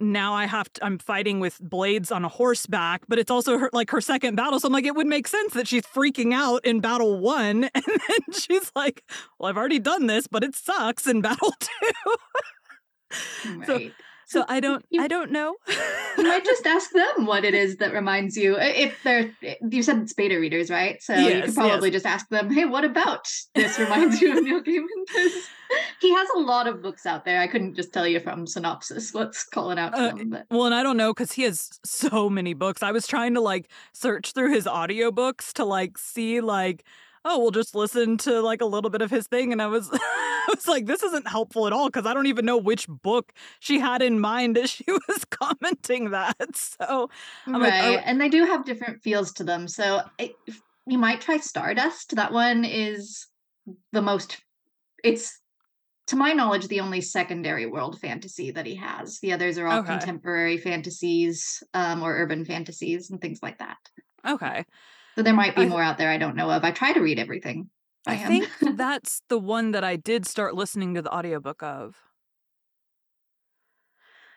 now 0.00 0.34
i 0.34 0.46
have 0.46 0.70
to 0.72 0.84
i'm 0.84 0.98
fighting 0.98 1.40
with 1.40 1.58
blades 1.60 2.12
on 2.12 2.24
a 2.24 2.28
horseback 2.28 3.02
but 3.08 3.18
it's 3.18 3.30
also 3.30 3.58
her 3.58 3.70
like 3.72 3.90
her 3.90 4.00
second 4.00 4.34
battle 4.34 4.60
so 4.60 4.66
i'm 4.66 4.72
like 4.72 4.84
it 4.84 4.94
would 4.94 5.06
make 5.06 5.26
sense 5.26 5.54
that 5.54 5.66
she's 5.66 5.84
freaking 5.84 6.34
out 6.34 6.64
in 6.64 6.80
battle 6.80 7.18
one 7.18 7.64
and 7.74 7.84
then 7.86 8.32
she's 8.32 8.70
like 8.76 9.02
well 9.38 9.48
i've 9.48 9.56
already 9.56 9.78
done 9.78 10.06
this 10.06 10.26
but 10.26 10.44
it 10.44 10.54
sucks 10.54 11.06
in 11.06 11.20
battle 11.20 11.52
two 11.60 11.70
right. 13.58 13.66
so 13.66 13.80
i 14.48 14.60
don't 14.60 14.84
You- 14.90 15.02
i 15.02 15.08
don't 15.08 15.30
know 15.30 15.56
You 16.18 16.24
might 16.24 16.44
just 16.52 16.66
ask 16.66 16.90
them 16.92 17.26
what 17.26 17.44
it 17.44 17.52
is 17.54 17.76
that 17.76 17.92
reminds 17.92 18.36
you. 18.38 18.56
If 18.58 18.96
they're, 19.04 19.30
you 19.70 19.82
said 19.82 19.98
it's 19.98 20.14
beta 20.14 20.38
readers, 20.40 20.70
right? 20.70 21.02
So 21.02 21.14
you 21.14 21.42
could 21.42 21.54
probably 21.54 21.90
just 21.90 22.06
ask 22.06 22.26
them, 22.30 22.50
"Hey, 22.50 22.64
what 22.64 22.84
about 22.86 23.28
this 23.54 23.78
reminds 23.78 24.22
you 24.22 24.34
of 24.38 24.42
Neil 24.42 24.62
Gaiman?" 24.66 24.86
Because 25.06 25.32
he 26.00 26.14
has 26.14 26.26
a 26.34 26.38
lot 26.38 26.66
of 26.68 26.80
books 26.82 27.04
out 27.04 27.26
there. 27.26 27.38
I 27.42 27.46
couldn't 27.46 27.74
just 27.74 27.92
tell 27.92 28.06
you 28.08 28.18
from 28.20 28.46
synopsis 28.46 29.12
what's 29.12 29.44
calling 29.44 29.78
out 29.78 29.92
Uh, 29.94 30.12
them, 30.14 30.38
Well, 30.50 30.64
and 30.64 30.74
I 30.74 30.82
don't 30.82 30.96
know 30.96 31.12
because 31.12 31.32
he 31.32 31.42
has 31.42 31.68
so 31.84 32.30
many 32.30 32.54
books. 32.54 32.82
I 32.82 32.92
was 32.92 33.06
trying 33.06 33.34
to 33.34 33.42
like 33.42 33.68
search 33.92 34.32
through 34.32 34.54
his 34.54 34.64
audiobooks 34.64 35.52
to 35.54 35.66
like 35.66 35.98
see 35.98 36.40
like, 36.40 36.82
oh, 37.26 37.38
we'll 37.40 37.50
just 37.50 37.74
listen 37.74 38.16
to 38.18 38.40
like 38.40 38.62
a 38.62 38.66
little 38.66 38.88
bit 38.90 39.02
of 39.02 39.10
his 39.10 39.26
thing. 39.26 39.52
And 39.52 39.60
I 39.60 39.66
was 39.66 39.90
I 40.48 40.52
was 40.54 40.68
like, 40.68 40.86
this 40.86 41.02
isn't 41.02 41.28
helpful 41.28 41.66
at 41.66 41.72
all 41.72 41.86
because 41.86 42.06
I 42.06 42.14
don't 42.14 42.26
even 42.26 42.44
know 42.44 42.56
which 42.56 42.86
book 42.88 43.32
she 43.60 43.78
had 43.80 44.02
in 44.02 44.20
mind 44.20 44.56
as 44.58 44.70
she 44.70 44.84
was 44.88 45.24
commenting 45.30 46.10
that. 46.10 46.36
So 46.56 47.10
I'm 47.46 47.52
like, 47.60 47.70
right. 47.72 47.96
oh- 47.98 48.02
and 48.04 48.20
they 48.20 48.28
do 48.28 48.44
have 48.44 48.64
different 48.64 49.02
feels 49.02 49.32
to 49.34 49.44
them. 49.44 49.68
So 49.68 50.02
it, 50.18 50.32
you 50.86 50.98
might 50.98 51.20
try 51.20 51.38
Stardust. 51.38 52.16
That 52.16 52.32
one 52.32 52.64
is 52.64 53.26
the 53.92 54.02
most. 54.02 54.38
It's 55.02 55.40
to 56.08 56.16
my 56.16 56.32
knowledge 56.32 56.68
the 56.68 56.80
only 56.80 57.00
secondary 57.00 57.66
world 57.66 57.98
fantasy 58.00 58.52
that 58.52 58.64
he 58.66 58.76
has. 58.76 59.18
The 59.20 59.32
others 59.32 59.58
are 59.58 59.66
all 59.66 59.80
Okay. 59.80 59.88
contemporary 59.98 60.56
fantasies 60.58 61.62
um, 61.74 62.02
or 62.02 62.14
urban 62.16 62.44
fantasies 62.44 63.10
and 63.10 63.20
things 63.20 63.40
like 63.42 63.58
that. 63.58 63.78
okay. 64.26 64.64
So 65.16 65.22
there 65.22 65.34
might 65.34 65.56
be 65.56 65.62
I- 65.62 65.68
more 65.68 65.82
out 65.82 65.98
there 65.98 66.10
I 66.10 66.18
don't 66.18 66.36
know 66.36 66.50
of. 66.50 66.62
I 66.62 66.70
try 66.70 66.92
to 66.92 67.00
read 67.00 67.18
everything. 67.18 67.70
By 68.06 68.12
I 68.12 68.16
think 68.18 68.48
that's 68.76 69.22
the 69.28 69.38
one 69.38 69.72
that 69.72 69.84
I 69.84 69.96
did 69.96 70.26
start 70.26 70.54
listening 70.54 70.94
to 70.94 71.02
the 71.02 71.14
audiobook 71.14 71.62
of. 71.62 71.96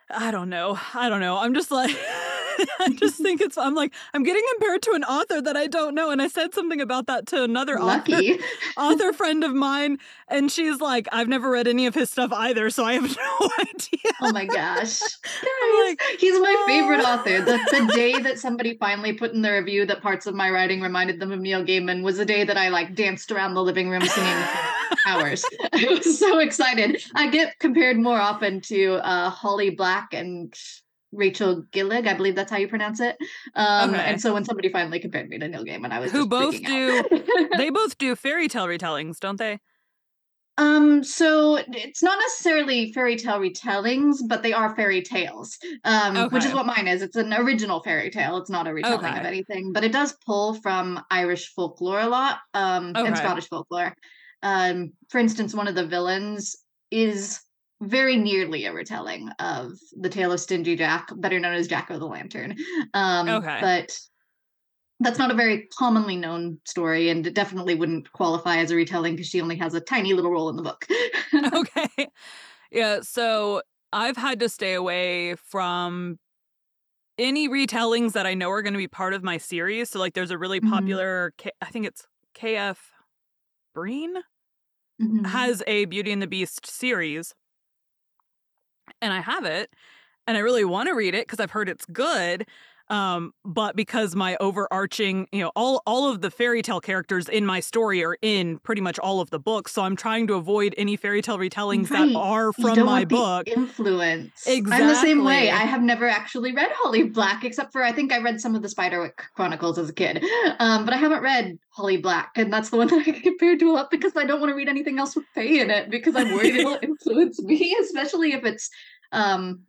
I 0.10 0.32
don't 0.32 0.50
know. 0.50 0.78
I 0.96 1.08
don't 1.08 1.22
know. 1.22 1.38
I'm 1.38 1.54
just 1.54 1.72
like 1.72 1.92
I 2.80 2.90
just 2.94 3.22
think 3.22 3.42
it's. 3.42 3.58
I'm 3.58 3.76
like 3.76 3.94
I'm 4.14 4.24
getting 4.24 4.44
compared 4.54 4.82
to 4.84 4.92
an 4.92 5.04
author 5.04 5.42
that 5.42 5.56
I 5.58 5.68
don't 5.68 5.96
know, 5.96 6.12
and 6.12 6.22
I 6.22 6.28
said 6.28 6.54
something 6.54 6.82
about 6.82 7.08
that 7.08 7.26
to 7.28 7.44
another 7.44 7.80
Lucky. 7.80 8.34
author 8.34 8.44
author 8.78 9.14
friend 9.14 9.44
of 9.44 9.54
mine, 9.54 9.98
and 10.28 10.52
she's 10.52 10.80
like, 10.82 11.08
I've 11.12 11.28
never 11.28 11.50
read 11.50 11.68
any 11.68 11.86
of 11.88 11.96
his 11.96 12.10
stuff 12.10 12.32
either, 12.34 12.70
so 12.70 12.84
I 12.84 12.94
have 12.94 13.04
no 13.42 13.50
idea. 13.60 14.12
Oh 14.22 14.32
my 14.32 14.46
gosh. 14.46 15.02
I'm 15.24 15.88
like, 15.88 16.02
He's 16.20 16.40
my 16.40 16.64
favorite 16.68 17.02
"Oh." 17.02 17.14
author. 17.14 17.42
The, 17.42 17.60
the 17.72 17.92
day 17.94 18.20
that 18.20 18.40
somebody 18.40 18.78
finally 18.78 19.14
put 19.14 19.32
in 19.34 19.42
the 19.42 19.52
review 19.52 19.86
that 19.86 20.02
parts 20.02 20.26
of 20.26 20.36
my 20.36 20.50
writing 20.50 20.82
reminded 20.82 21.20
them 21.20 21.32
of 21.32 21.40
Neil 21.40 21.64
Gaiman 21.64 22.04
was 22.04 22.18
the 22.18 22.26
day 22.26 22.44
that 22.44 22.58
I 22.58 22.70
like 22.70 22.96
danced 22.96 23.32
around 23.32 23.54
the 23.54 23.64
living 23.64 23.90
room 23.90 24.02
singing 24.02 24.44
for 24.90 24.98
hours. 25.08 25.46
I 25.74 25.86
was 25.90 26.20
so 26.20 26.40
excited. 26.40 27.02
I 27.16 27.30
get 27.30 27.58
compared 27.60 27.98
more 27.98 28.20
often 28.20 28.62
to 28.62 28.96
uh, 28.96 29.30
Holly 29.30 29.70
Black 29.70 30.14
and 30.14 30.54
Rachel 31.12 31.64
Gillig. 31.72 32.08
I 32.08 32.14
believe 32.14 32.36
that's 32.36 32.52
how 32.52 32.58
you 32.58 32.68
pronounce 32.68 33.00
it. 33.00 33.18
Um, 33.56 33.90
Okay. 33.92 34.00
And 34.04 34.22
so 34.22 34.34
when 34.34 34.46
somebody 34.46 34.70
finally 34.70 35.00
compared 35.00 35.30
me 35.30 35.40
to 35.40 35.48
Neil 35.48 35.66
Gaiman, 35.66 35.92
I 35.92 36.00
was 36.00 36.12
Who 36.12 36.28
both 36.28 36.62
do 36.64 37.04
they 37.58 37.70
both 37.70 37.98
do 37.98 38.16
fairy 38.16 38.48
tale 38.48 38.68
retellings, 38.68 39.20
don't 39.20 39.38
they? 39.38 39.60
Um, 40.58 41.06
so 41.06 41.56
it's 41.56 42.04
not 42.04 42.20
necessarily 42.20 42.92
fairy 42.92 43.16
tale 43.16 43.40
retellings, 43.40 44.18
but 44.28 44.44
they 44.44 44.52
are 44.52 44.76
fairy 44.76 45.02
tales. 45.02 45.58
Um, 45.86 46.28
which 46.32 46.44
is 46.44 46.54
what 46.54 46.66
mine 46.66 46.86
is. 46.86 47.02
It's 47.02 47.16
an 47.16 47.34
original 47.34 47.82
fairy 47.82 48.10
tale. 48.12 48.36
It's 48.38 48.50
not 48.50 48.68
a 48.68 48.74
retelling 48.74 49.18
of 49.18 49.26
anything, 49.26 49.72
but 49.72 49.86
it 49.86 49.94
does 49.94 50.18
pull 50.26 50.56
from 50.56 51.02
Irish 51.10 51.54
folklore 51.56 52.02
a 52.02 52.08
lot, 52.08 52.40
um, 52.54 52.90
Okay. 52.96 53.08
and 53.08 53.18
Scottish 53.18 53.48
folklore. 53.48 53.96
Um, 54.44 54.92
for 55.10 55.20
instance, 55.20 55.54
one 55.54 55.70
of 55.70 55.76
the 55.76 55.88
villains 55.88 56.58
is 56.92 57.40
very 57.82 58.18
nearly 58.18 58.66
a 58.66 58.74
retelling 58.74 59.30
of 59.40 59.74
the 60.00 60.10
tale 60.10 60.32
of 60.32 60.40
Stingy 60.40 60.76
Jack, 60.76 61.10
better 61.18 61.40
known 61.40 61.56
as 61.56 61.68
Jack 61.68 61.90
o' 61.92 62.00
the 62.00 62.06
Lantern. 62.08 62.56
Um, 62.94 63.48
Okay. 63.48 63.60
but 63.60 63.98
that's 65.02 65.20
not 65.20 65.32
a 65.32 65.36
very 65.36 65.68
commonly 65.78 66.18
known 66.18 66.60
story, 66.66 67.10
and 67.10 67.26
it 67.26 67.34
definitely 67.34 67.76
wouldn't 67.76 68.12
qualify 68.12 68.58
as 68.58 68.72
a 68.72 68.76
retelling 68.76 69.16
because 69.16 69.30
she 69.30 69.42
only 69.42 69.56
has 69.58 69.74
a 69.74 69.80
tiny 69.82 70.14
little 70.14 70.32
role 70.32 70.50
in 70.50 70.58
the 70.58 70.64
book. 70.64 70.86
okay. 71.54 72.08
Yeah, 72.72 73.02
so 73.02 73.64
I've 73.94 74.18
had 74.18 74.40
to 74.42 74.50
stay 74.50 74.74
away 74.74 75.36
from 75.36 76.20
any 77.18 77.50
retellings 77.50 78.14
that 78.14 78.26
I 78.26 78.34
know 78.34 78.50
are 78.52 78.62
going 78.62 78.74
to 78.74 78.78
be 78.80 78.88
part 78.88 79.14
of 79.14 79.24
my 79.24 79.38
series. 79.38 79.90
So 79.90 80.00
like 80.00 80.14
there's 80.14 80.32
a 80.32 80.38
really 80.38 80.62
Mhm. 80.62 81.00
popular 81.02 81.34
K- 81.38 81.52
I 81.62 81.66
think 81.68 81.86
it's 81.86 82.08
KF 82.34 82.94
Breene 83.76 84.22
Mhm. 85.00 85.26
has 85.26 85.62
a 85.68 85.86
Beauty 85.86 86.12
and 86.12 86.22
the 86.22 86.28
Beast 86.28 86.66
series. 86.66 87.34
And 89.02 89.14
I 89.14 89.22
have 89.22 89.46
it 89.46 89.72
and 90.28 90.38
I 90.38 90.42
really 90.42 90.66
want 90.66 90.90
to 90.90 90.96
read 90.96 91.16
it 91.16 91.28
because 91.28 91.40
I've 91.40 91.52
heard 91.52 91.70
it's 91.70 91.86
good. 91.88 92.46
Um, 92.90 93.34
but 93.46 93.76
because 93.76 94.16
my 94.16 94.36
overarching, 94.40 95.28
you 95.32 95.42
know, 95.42 95.52
all 95.56 95.82
all 95.86 96.10
of 96.12 96.22
the 96.22 96.32
fairy 96.32 96.62
tale 96.62 96.82
characters 96.82 97.30
in 97.30 97.46
my 97.46 97.60
story 97.60 98.04
are 98.04 98.18
in 98.22 98.58
pretty 98.60 98.82
much 98.82 98.98
all 99.00 99.22
of 99.22 99.30
the 99.30 99.40
books, 99.40 99.72
so 99.74 99.84
I'm 99.84 99.96
trying 99.96 100.26
to 100.28 100.34
avoid 100.34 100.74
any 100.78 100.96
fairy 100.96 101.22
tale 101.22 101.38
retellings 101.38 101.90
Right. 101.92 102.10
that 102.12 102.16
are 102.18 102.52
from 102.54 102.84
my 102.86 103.06
book. 103.06 103.48
influence. 103.48 104.48
I'm 104.48 104.64
the 104.66 104.96
same 104.96 105.24
way. 105.24 105.52
I 105.52 105.66
have 105.66 105.82
never 105.82 106.08
actually 106.08 106.52
read 106.54 106.72
Holly 106.74 107.04
Black, 107.04 107.44
except 107.44 107.72
for 107.72 107.84
I 107.84 107.92
think 107.92 108.12
I 108.12 108.20
read 108.22 108.42
some 108.42 108.56
of 108.56 108.62
the 108.62 108.68
Spiderwick 108.68 109.18
Chronicles 109.36 109.78
as 109.78 109.90
a 109.90 109.94
kid. 109.94 110.24
Um, 110.60 110.86
but 110.86 110.94
I 110.94 110.98
haven't 110.98 111.22
read 111.22 111.58
Holly 111.70 111.98
Black, 111.98 112.32
and 112.36 112.52
that's 112.52 112.70
the 112.70 112.78
one 112.78 112.88
that 112.90 113.08
I 113.08 113.12
compared 113.20 113.60
to 113.60 113.70
a 113.70 113.74
lot 113.74 113.92
because 113.92 114.14
I 114.16 114.26
don't 114.26 114.40
want 114.40 114.50
to 114.52 114.56
read 114.56 114.68
anything 114.70 114.98
else 115.00 115.16
with 115.16 115.26
Fae 115.36 115.42
in 115.44 115.70
it 115.70 115.90
because 115.92 116.16
I'm 116.16 116.34
worried 116.34 116.56
it'll 116.56 116.80
influence 116.82 117.42
me, 117.42 117.76
especially 117.82 118.34
if 118.34 118.44
it's 118.46 118.70
um 119.12 119.62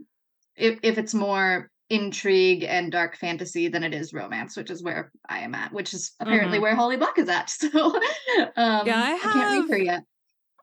if 0.56 0.78
if 0.82 0.96
it's 0.98 1.14
more 1.14 1.70
intrigue 1.90 2.64
and 2.64 2.90
dark 2.92 3.16
fantasy 3.16 3.68
than 3.68 3.82
it 3.84 3.92
is 3.92 4.12
romance, 4.12 4.56
which 4.56 4.70
is 4.70 4.82
where 4.82 5.12
I 5.28 5.40
am 5.40 5.54
at, 5.54 5.72
which 5.72 5.92
is 5.92 6.12
apparently 6.20 6.58
Mhm. 6.58 6.62
where 6.62 6.74
Holly 6.76 6.96
Black 6.96 7.18
is 7.18 7.28
at. 7.28 7.50
So 7.60 7.68
um 8.56 8.86
yeah, 8.86 9.02
I 9.14 9.18
can't 9.20 9.68
read 9.68 9.70
her 9.70 9.76
have- 9.78 9.84
yet. 9.84 10.04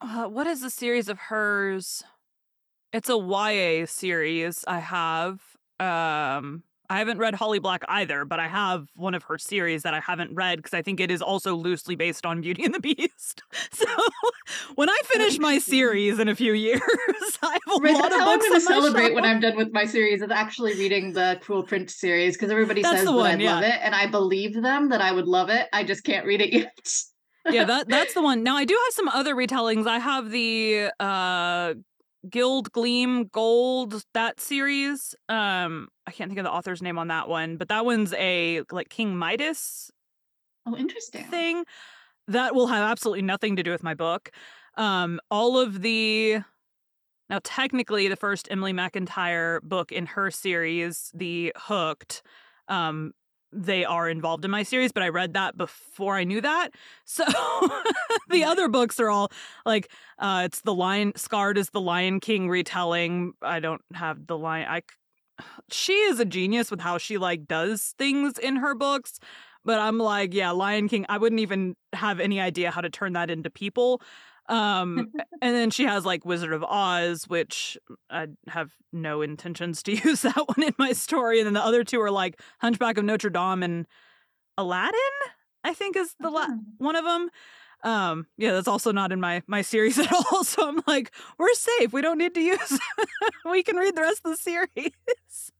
Uh, 0.00 0.28
what 0.28 0.46
is 0.46 0.60
the 0.62 0.70
series 0.70 1.08
of 1.08 1.18
hers? 1.18 2.02
It's 2.92 3.10
a 3.10 3.16
YA 3.18 3.84
series 3.86 4.64
I 4.66 4.78
have. 4.80 5.40
Um 5.78 6.62
I 6.90 6.98
haven't 6.98 7.18
read 7.18 7.34
Holly 7.34 7.58
Black 7.58 7.84
either, 7.88 8.24
but 8.24 8.40
I 8.40 8.48
have 8.48 8.88
one 8.96 9.14
of 9.14 9.22
her 9.24 9.36
series 9.38 9.82
that 9.82 9.92
I 9.92 10.00
haven't 10.00 10.34
read 10.34 10.56
because 10.58 10.72
I 10.74 10.80
think 10.82 11.00
it 11.00 11.10
is 11.10 11.20
also 11.20 11.54
loosely 11.54 11.96
based 11.96 12.24
on 12.24 12.40
Beauty 12.40 12.64
and 12.64 12.74
the 12.74 12.80
Beast. 12.94 13.42
So 13.72 13.86
when 14.76 14.88
I 14.88 14.98
finish 15.04 15.38
my 15.38 15.58
series 15.58 16.18
in 16.18 16.28
a 16.28 16.34
few 16.34 16.52
years, 16.54 16.80
I 17.42 17.52
have 17.66 17.76
a 17.76 17.80
Right, 17.80 17.94
lot 17.94 18.06
of 18.06 18.12
how 18.12 18.30
I'm 18.32 18.38
books 18.38 18.48
going 18.48 18.60
to 18.60 18.66
celebrate 18.66 19.14
when. 19.14 19.24
I'm 19.24 19.40
done 19.40 19.56
with 19.56 19.72
my 19.72 19.84
series 19.84 20.22
is 20.22 20.30
actually 20.30 20.74
reading 20.74 21.12
the 21.12 21.38
Cruel 21.42 21.62
Prince 21.62 21.94
series 21.96 22.34
because 22.36 22.50
everybody 22.50 22.80
That's 22.82 22.98
says 22.98 23.06
that 23.06 23.12
one, 23.12 23.30
I'd 23.32 23.40
yeah. 23.42 23.54
love 23.56 23.64
it, 23.64 23.74
and 23.82 23.94
I 23.94 24.06
believe 24.06 24.54
them 24.60 24.88
that 24.88 25.00
I 25.02 25.12
would 25.12 25.26
love 25.28 25.50
it. 25.50 25.68
I 25.72 25.84
just 25.84 26.02
can't 26.04 26.24
read 26.26 26.40
it 26.40 26.52
yet. 26.52 26.92
yeah, 27.50 27.64
that 27.64 27.88
that's 27.88 28.14
the 28.14 28.22
one. 28.22 28.42
Now 28.42 28.56
I 28.56 28.64
do 28.64 28.74
have 28.74 28.94
some 28.94 29.08
other 29.08 29.34
retellings. 29.34 29.86
I 29.86 29.98
have 29.98 30.30
the 30.30 30.90
uh 30.98 31.74
Gild 32.30 32.72
Gleam 32.72 33.26
Gold 33.28 34.04
that 34.14 34.40
series. 34.40 35.14
Um 35.28 35.88
I 36.06 36.12
can't 36.12 36.30
think 36.30 36.38
of 36.38 36.44
the 36.44 36.52
author's 36.52 36.82
name 36.82 36.98
on 36.98 37.08
that 37.08 37.28
one, 37.28 37.56
but 37.56 37.68
that 37.68 37.84
one's 37.84 38.12
a 38.14 38.62
like 38.70 38.88
King 38.90 39.16
Midas 39.16 39.90
Oh, 40.66 40.76
interesting. 40.76 41.26
thing 41.30 41.64
that 42.28 42.54
will 42.54 42.68
have 42.68 42.90
absolutely 42.90 43.22
nothing 43.22 43.56
to 43.56 43.62
do 43.62 43.70
with 43.70 43.82
my 43.82 43.94
book. 43.94 44.30
Um 44.76 45.20
all 45.30 45.58
of 45.58 45.82
the 45.82 46.42
now 47.30 47.40
technically 47.44 48.08
the 48.08 48.16
first 48.16 48.48
Emily 48.50 48.72
McIntyre 48.72 49.62
book 49.62 49.92
in 49.92 50.06
her 50.06 50.30
series, 50.30 51.12
The 51.14 51.52
Hooked, 51.56 52.22
um 52.68 53.12
they 53.52 53.84
are 53.84 54.08
involved 54.08 54.44
in 54.44 54.50
my 54.50 54.62
series, 54.62 54.92
but 54.92 55.02
I 55.02 55.08
read 55.08 55.34
that 55.34 55.56
before 55.56 56.16
I 56.16 56.24
knew 56.24 56.40
that. 56.40 56.70
So 57.04 57.24
the 58.28 58.44
other 58.44 58.68
books 58.68 59.00
are 59.00 59.10
all 59.10 59.30
like 59.64 59.90
uh 60.18 60.42
it's 60.44 60.60
the 60.60 60.74
lion 60.74 61.12
scarred 61.16 61.58
is 61.58 61.70
the 61.70 61.80
lion 61.80 62.20
king 62.20 62.48
retelling. 62.48 63.32
I 63.42 63.60
don't 63.60 63.82
have 63.94 64.26
the 64.26 64.36
lion 64.36 64.68
I 64.68 64.82
she 65.70 65.92
is 65.92 66.20
a 66.20 66.24
genius 66.24 66.70
with 66.70 66.80
how 66.80 66.98
she 66.98 67.18
like 67.18 67.46
does 67.46 67.94
things 67.98 68.38
in 68.38 68.56
her 68.56 68.74
books 68.74 69.18
but 69.64 69.78
i'm 69.78 69.98
like 69.98 70.34
yeah 70.34 70.50
lion 70.50 70.88
king 70.88 71.04
i 71.08 71.18
wouldn't 71.18 71.40
even 71.40 71.76
have 71.92 72.20
any 72.20 72.40
idea 72.40 72.70
how 72.70 72.80
to 72.80 72.90
turn 72.90 73.12
that 73.12 73.30
into 73.30 73.50
people 73.50 74.00
um 74.48 75.10
and 75.42 75.54
then 75.54 75.70
she 75.70 75.84
has 75.84 76.04
like 76.06 76.24
wizard 76.24 76.52
of 76.52 76.64
oz 76.64 77.24
which 77.28 77.76
i 78.10 78.26
have 78.48 78.70
no 78.92 79.20
intentions 79.22 79.82
to 79.82 79.92
use 80.04 80.22
that 80.22 80.36
one 80.36 80.62
in 80.62 80.74
my 80.78 80.92
story 80.92 81.38
and 81.40 81.46
then 81.46 81.54
the 81.54 81.64
other 81.64 81.84
two 81.84 82.00
are 82.00 82.10
like 82.10 82.40
hunchback 82.60 82.98
of 82.98 83.04
notre 83.04 83.30
dame 83.30 83.62
and 83.62 83.86
aladdin 84.56 84.98
i 85.64 85.72
think 85.74 85.96
is 85.96 86.14
the 86.20 86.30
la- 86.30 86.46
Oh. 86.48 86.58
one 86.78 86.96
of 86.96 87.04
them 87.04 87.28
um 87.84 88.26
yeah 88.36 88.52
that's 88.52 88.66
also 88.68 88.90
not 88.90 89.12
in 89.12 89.20
my 89.20 89.42
my 89.46 89.62
series 89.62 89.98
at 89.98 90.12
all 90.12 90.42
so 90.44 90.66
i'm 90.68 90.80
like 90.86 91.12
we're 91.38 91.52
safe 91.54 91.92
we 91.92 92.00
don't 92.02 92.18
need 92.18 92.34
to 92.34 92.40
use 92.40 92.78
we 93.44 93.62
can 93.62 93.76
read 93.76 93.94
the 93.94 94.00
rest 94.02 94.22
of 94.24 94.32
the 94.32 94.36
series. 94.36 95.52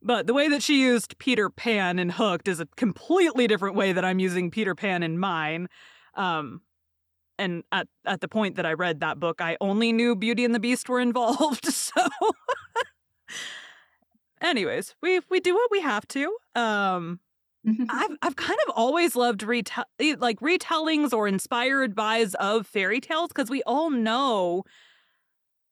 But 0.00 0.26
the 0.28 0.34
way 0.34 0.48
that 0.48 0.62
she 0.62 0.80
used 0.80 1.18
peter 1.18 1.50
pan 1.50 1.98
in 1.98 2.08
hooked 2.10 2.48
is 2.48 2.60
a 2.60 2.66
completely 2.76 3.46
different 3.46 3.74
way 3.76 3.92
that 3.92 4.04
i'm 4.04 4.18
using 4.18 4.50
peter 4.50 4.74
pan 4.74 5.02
in 5.02 5.18
mine. 5.18 5.68
Um 6.14 6.62
and 7.38 7.62
at 7.72 7.86
at 8.06 8.20
the 8.20 8.28
point 8.28 8.56
that 8.56 8.66
i 8.66 8.72
read 8.72 9.00
that 9.00 9.18
book 9.20 9.40
i 9.40 9.56
only 9.60 9.92
knew 9.92 10.14
beauty 10.16 10.44
and 10.44 10.54
the 10.54 10.60
beast 10.60 10.88
were 10.88 11.00
involved 11.08 11.66
so 11.66 12.06
anyways 14.40 14.94
we 15.02 15.20
we 15.30 15.40
do 15.40 15.54
what 15.54 15.70
we 15.70 15.80
have 15.80 16.06
to 16.08 16.36
um 16.54 17.20
I've 17.90 18.16
I've 18.22 18.36
kind 18.36 18.58
of 18.66 18.74
always 18.76 19.16
loved 19.16 19.42
retell 19.42 19.84
like 20.18 20.40
retellings 20.40 21.12
or 21.12 21.28
inspired 21.28 21.94
bys 21.94 22.34
of 22.34 22.66
fairy 22.66 23.00
tales 23.00 23.28
because 23.28 23.50
we 23.50 23.62
all 23.64 23.90
know, 23.90 24.62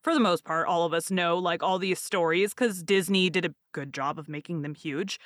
for 0.02 0.12
the 0.14 0.20
most 0.20 0.44
part, 0.44 0.66
all 0.66 0.84
of 0.84 0.92
us 0.92 1.10
know 1.10 1.38
like 1.38 1.62
all 1.62 1.78
these 1.78 1.98
stories 2.00 2.54
because 2.54 2.82
Disney 2.82 3.30
did 3.30 3.44
a 3.44 3.54
good 3.72 3.94
job 3.94 4.18
of 4.18 4.28
making 4.28 4.62
them 4.62 4.74
huge. 4.74 5.18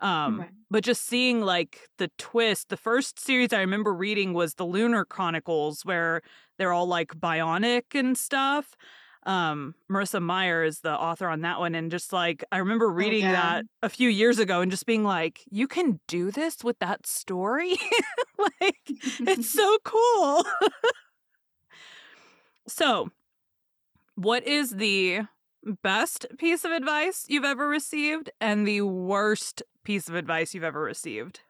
Um, 0.00 0.40
Right. 0.40 0.50
but 0.70 0.84
just 0.84 1.06
seeing 1.06 1.40
like 1.40 1.88
the 1.98 2.10
twist, 2.18 2.68
the 2.68 2.76
first 2.76 3.18
series 3.18 3.52
I 3.52 3.60
remember 3.60 3.94
reading 3.94 4.34
was 4.34 4.54
the 4.54 4.66
Lunar 4.66 5.04
Chronicles, 5.04 5.84
where 5.84 6.20
they're 6.58 6.72
all 6.72 6.86
like 6.86 7.14
bionic 7.14 7.94
and 7.94 8.16
stuff. 8.16 8.76
Um, 9.24 9.74
Marissa 9.90 10.22
Meyer 10.22 10.62
is 10.62 10.80
the 10.80 10.92
author 10.92 11.28
on 11.28 11.40
that 11.40 11.58
one, 11.58 11.74
and 11.74 11.90
just 11.90 12.12
like 12.12 12.44
I 12.52 12.58
remember 12.58 12.88
reading 12.88 13.22
yeah. 13.22 13.32
that 13.32 13.64
a 13.82 13.88
few 13.88 14.08
years 14.08 14.38
ago 14.38 14.60
and 14.60 14.70
just 14.70 14.86
being 14.86 15.02
like, 15.02 15.40
you 15.50 15.66
can 15.66 15.98
do 16.06 16.30
this 16.30 16.62
with 16.62 16.78
that 16.78 17.06
story? 17.06 17.76
like, 18.38 18.78
it's 18.86 19.50
so 19.52 19.78
cool. 19.82 20.44
so, 22.68 23.10
what 24.14 24.46
is 24.46 24.70
the 24.70 25.22
best 25.82 26.26
piece 26.38 26.64
of 26.64 26.72
advice 26.72 27.24
you've 27.28 27.44
ever 27.44 27.68
received 27.68 28.30
and 28.40 28.66
the 28.66 28.82
worst 28.82 29.62
piece 29.84 30.08
of 30.08 30.14
advice 30.14 30.54
you've 30.54 30.64
ever 30.64 30.80
received? 30.80 31.40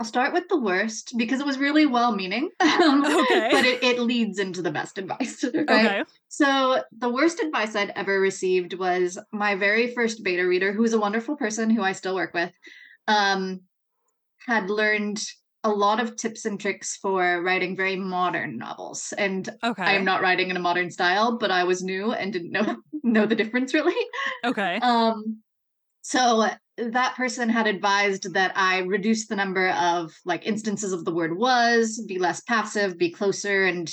I'll 0.00 0.06
start 0.06 0.32
with 0.32 0.48
the 0.48 0.60
worst 0.60 1.14
because 1.16 1.40
it 1.40 1.46
was 1.46 1.58
really 1.58 1.86
well 1.86 2.14
meaning. 2.14 2.50
Um, 2.60 3.04
Okay. 3.04 3.48
but 3.50 3.64
it, 3.64 3.82
it 3.82 3.98
leads 3.98 4.38
into 4.38 4.62
the 4.62 4.70
best 4.70 4.98
advice. 4.98 5.44
Right? 5.54 5.68
Okay. 5.68 6.04
So, 6.28 6.82
the 6.96 7.08
worst 7.08 7.40
advice 7.40 7.74
I'd 7.74 7.92
ever 7.96 8.20
received 8.20 8.74
was 8.74 9.18
my 9.32 9.56
very 9.56 9.92
first 9.94 10.22
beta 10.22 10.46
reader, 10.46 10.72
who 10.72 10.84
is 10.84 10.92
a 10.92 11.00
wonderful 11.00 11.36
person 11.36 11.70
who 11.70 11.82
I 11.82 11.92
still 11.92 12.14
work 12.14 12.34
with, 12.34 12.52
um, 13.08 13.62
had 14.46 14.70
learned 14.70 15.20
a 15.64 15.70
lot 15.70 16.00
of 16.00 16.16
tips 16.16 16.44
and 16.44 16.60
tricks 16.60 16.96
for 16.96 17.42
writing 17.42 17.76
very 17.76 17.96
modern 17.96 18.58
novels. 18.58 19.12
And 19.18 19.48
Okay. 19.64 19.82
I 19.82 19.92
am 19.92 20.04
not 20.04 20.22
writing 20.22 20.50
in 20.50 20.56
a 20.56 20.60
modern 20.60 20.90
style, 20.90 21.36
but 21.38 21.50
I 21.50 21.64
was 21.64 21.82
new 21.82 22.12
and 22.12 22.32
didn't 22.32 22.52
know 22.52 22.76
know 23.02 23.26
the 23.26 23.34
difference 23.34 23.74
really. 23.74 23.96
Okay. 24.44 24.76
Um, 24.76 25.42
so 26.02 26.48
that 26.76 27.16
person 27.16 27.48
had 27.48 27.66
advised 27.66 28.32
that 28.34 28.52
I 28.54 28.78
reduce 28.78 29.26
the 29.26 29.36
number 29.36 29.70
of 29.70 30.14
like 30.24 30.46
instances 30.46 30.92
of 30.92 31.04
the 31.04 31.12
word 31.12 31.36
was, 31.36 32.02
be 32.06 32.18
less 32.18 32.40
passive, 32.42 32.96
be 32.96 33.10
closer 33.10 33.64
and 33.64 33.92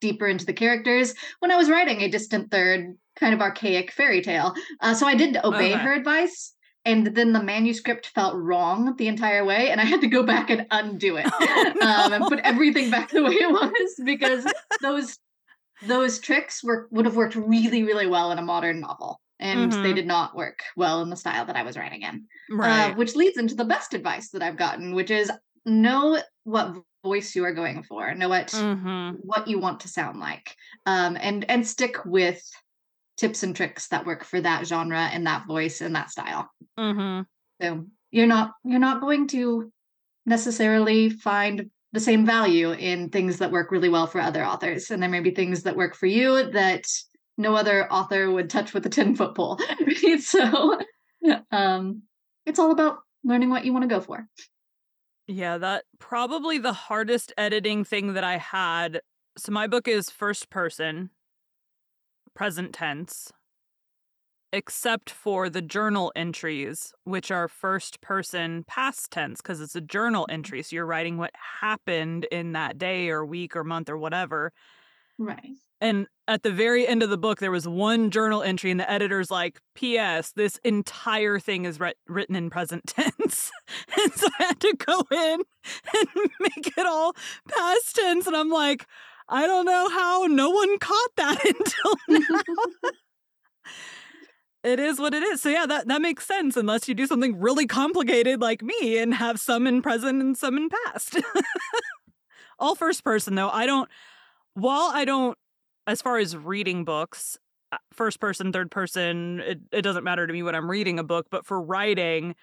deeper 0.00 0.26
into 0.26 0.44
the 0.44 0.52
characters 0.52 1.14
when 1.38 1.50
I 1.50 1.56
was 1.56 1.70
writing 1.70 2.02
a 2.02 2.10
distant 2.10 2.50
third 2.50 2.96
kind 3.16 3.32
of 3.32 3.40
archaic 3.40 3.92
fairy 3.92 4.20
tale. 4.20 4.52
Uh, 4.80 4.94
so 4.94 5.06
I 5.06 5.14
did 5.14 5.36
obey 5.44 5.72
Okay. 5.72 5.82
her 5.82 5.92
advice. 5.92 6.53
And 6.84 7.06
then 7.08 7.32
the 7.32 7.42
manuscript 7.42 8.08
felt 8.08 8.36
wrong 8.36 8.96
the 8.96 9.08
entire 9.08 9.44
way, 9.44 9.70
and 9.70 9.80
I 9.80 9.84
had 9.84 10.02
to 10.02 10.06
go 10.06 10.22
back 10.22 10.50
and 10.50 10.66
undo 10.70 11.16
it 11.16 11.32
Oh, 11.32 11.74
um, 11.80 12.12
and 12.12 12.28
put 12.28 12.40
everything 12.40 12.90
back 12.90 13.10
the 13.10 13.22
way 13.22 13.32
it 13.32 13.50
was 13.50 14.00
because 14.04 14.46
those 14.80 15.18
those 15.80 16.18
tricks 16.20 16.62
were 16.64 16.88
would 16.90 17.04
have 17.06 17.16
worked 17.16 17.36
really 17.36 17.82
really 17.82 18.06
well 18.06 18.30
in 18.32 18.38
a 18.38 18.42
modern 18.42 18.80
novel 18.80 19.20
and 19.40 19.72
they 19.82 19.92
Mhm. 19.92 19.94
did 19.94 20.06
not 20.06 20.36
work 20.36 20.60
well 20.76 21.02
in 21.02 21.10
the 21.10 21.16
style 21.16 21.44
that 21.44 21.56
i 21.56 21.62
was 21.62 21.76
writing 21.76 22.02
in 22.02 22.26
uh, 22.62 22.90
Right. 22.90 22.94
which 22.94 23.16
leads 23.16 23.36
into 23.36 23.54
the 23.54 23.64
best 23.64 23.92
advice 23.94 24.30
that 24.30 24.42
i've 24.42 24.56
gotten 24.56 24.94
which 24.94 25.10
is 25.10 25.30
know 25.66 26.22
what 26.44 26.76
voice 27.04 27.34
you 27.34 27.44
are 27.44 27.54
going 27.54 27.82
for 27.82 28.14
know 28.14 28.28
what 28.28 28.52
Mm-hmm. 28.52 29.18
what 29.22 29.46
you 29.48 29.58
want 29.58 29.80
to 29.80 29.88
sound 29.88 30.18
like 30.20 30.56
um, 30.86 31.16
and 31.20 31.48
and 31.50 31.66
stick 31.66 31.96
with 32.04 32.42
tips 33.16 33.42
and 33.42 33.54
tricks 33.54 33.88
that 33.88 34.06
work 34.06 34.24
for 34.24 34.40
that 34.40 34.66
genre 34.66 35.08
and 35.12 35.26
that 35.26 35.46
voice 35.46 35.80
and 35.80 35.94
that 35.94 36.10
style 36.10 36.50
Mm-hmm. 36.78 37.22
so 37.62 37.86
you're 38.10 38.26
not 38.26 38.52
you're 38.64 38.78
not 38.78 39.00
going 39.00 39.28
to 39.28 39.72
necessarily 40.26 41.10
find 41.10 41.70
the 41.92 42.00
same 42.00 42.26
value 42.26 42.72
in 42.72 43.08
things 43.08 43.38
that 43.38 43.52
work 43.52 43.70
really 43.70 43.88
well 43.88 44.08
for 44.08 44.20
other 44.20 44.44
authors. 44.44 44.90
And 44.90 45.00
there 45.00 45.10
may 45.10 45.20
be 45.20 45.30
things 45.30 45.62
that 45.62 45.76
work 45.76 45.94
for 45.94 46.06
you 46.06 46.50
that 46.50 46.86
no 47.38 47.54
other 47.54 47.90
author 47.92 48.30
would 48.30 48.50
touch 48.50 48.74
with 48.74 48.84
a 48.86 48.88
10 48.88 49.14
foot 49.14 49.34
pole. 49.34 49.60
Right? 49.80 50.20
So 50.20 50.80
um 51.50 52.02
it's 52.46 52.58
all 52.58 52.72
about 52.72 52.98
learning 53.22 53.50
what 53.50 53.64
you 53.64 53.72
want 53.72 53.82
to 53.82 53.88
go 53.94 54.00
for. 54.00 54.26
Yeah, 55.26 55.56
that 55.58 55.84
probably 55.98 56.58
the 56.58 56.72
hardest 56.72 57.32
editing 57.38 57.84
thing 57.84 58.14
that 58.14 58.24
I 58.24 58.36
had. 58.36 59.00
So 59.38 59.52
my 59.52 59.66
book 59.66 59.88
is 59.88 60.10
first 60.10 60.50
person, 60.50 61.10
present 62.34 62.72
tense, 62.74 63.32
except 64.52 65.10
for 65.10 65.50
the 65.50 65.62
journal 65.62 66.12
entries, 66.14 66.92
which 67.04 67.30
are 67.30 67.48
first 67.48 68.00
person 68.00 68.64
past 68.66 69.10
tense 69.10 69.40
because 69.40 69.60
it's 69.60 69.76
a 69.76 69.80
journal 69.80 70.24
mm-hmm. 70.24 70.34
entry. 70.34 70.62
So 70.62 70.76
you're 70.76 70.86
writing 70.86 71.18
what 71.18 71.32
happened 71.60 72.26
in 72.30 72.52
that 72.52 72.78
day 72.78 73.10
or 73.10 73.24
week 73.24 73.56
or 73.56 73.64
month 73.64 73.88
or 73.88 73.98
whatever. 73.98 74.52
Right. 75.18 75.52
And 75.80 76.06
at 76.26 76.42
the 76.42 76.50
very 76.50 76.86
end 76.86 77.02
of 77.02 77.10
the 77.10 77.18
book, 77.18 77.40
there 77.40 77.50
was 77.50 77.68
one 77.68 78.10
journal 78.10 78.42
entry, 78.42 78.70
and 78.70 78.80
the 78.80 78.90
editor's 78.90 79.30
like, 79.30 79.60
P.S., 79.74 80.32
this 80.32 80.58
entire 80.64 81.38
thing 81.38 81.64
is 81.66 81.78
writ- 81.78 81.98
written 82.08 82.36
in 82.36 82.48
present 82.48 82.86
tense. 82.86 83.52
and 84.00 84.12
so 84.14 84.28
I 84.38 84.44
had 84.44 84.60
to 84.60 84.74
go 84.76 85.02
in 85.10 85.42
and 85.94 86.30
make 86.40 86.78
it 86.78 86.86
all 86.86 87.14
past 87.48 87.96
tense. 87.96 88.26
And 88.26 88.36
I'm 88.36 88.50
like, 88.50 88.86
I 89.28 89.46
don't 89.46 89.64
know 89.64 89.88
how 89.88 90.26
no 90.28 90.50
one 90.50 90.78
caught 90.78 91.10
that 91.16 91.44
until 91.44 91.96
now. 92.08 92.90
it 94.62 94.78
is 94.78 94.98
what 94.98 95.14
it 95.14 95.22
is. 95.22 95.40
So, 95.40 95.48
yeah, 95.48 95.66
that, 95.66 95.88
that 95.88 96.02
makes 96.02 96.26
sense 96.26 96.56
unless 96.56 96.88
you 96.88 96.94
do 96.94 97.06
something 97.06 97.40
really 97.40 97.66
complicated 97.66 98.40
like 98.40 98.62
me 98.62 98.98
and 98.98 99.14
have 99.14 99.40
some 99.40 99.66
in 99.66 99.82
present 99.82 100.20
and 100.20 100.36
some 100.36 100.56
in 100.56 100.68
past. 100.68 101.20
all 102.58 102.74
first 102.74 103.04
person, 103.04 103.34
though. 103.34 103.50
I 103.50 103.66
don't, 103.66 103.88
while 104.54 104.90
I 104.92 105.04
don't 105.04 105.38
as 105.86 106.02
far 106.02 106.18
as 106.18 106.36
reading 106.36 106.84
books, 106.84 107.36
uh, 107.72 107.78
first 107.92 108.20
person, 108.20 108.52
third 108.52 108.70
person, 108.70 109.40
it, 109.40 109.60
it 109.72 109.82
doesn't 109.82 110.04
matter 110.04 110.26
to 110.26 110.32
me 110.32 110.42
when 110.42 110.54
I'm 110.54 110.70
reading 110.70 110.98
a 110.98 111.04
book, 111.04 111.26
but 111.30 111.46
for 111.46 111.60
writing, 111.60 112.34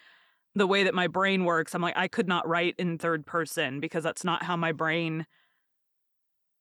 the 0.54 0.68
way 0.68 0.84
that 0.84 0.94
my 0.94 1.08
brain 1.08 1.46
works, 1.46 1.74
I'm 1.74 1.82
like, 1.82 1.98
I 1.98 2.08
could 2.08 2.28
not 2.28 2.48
write 2.48 2.76
in 2.78 2.98
third 2.98 3.26
person 3.26 3.80
because 3.80 4.04
that's 4.04 4.24
not 4.24 4.44
how 4.44 4.58
my 4.58 4.74
brain 4.74 5.26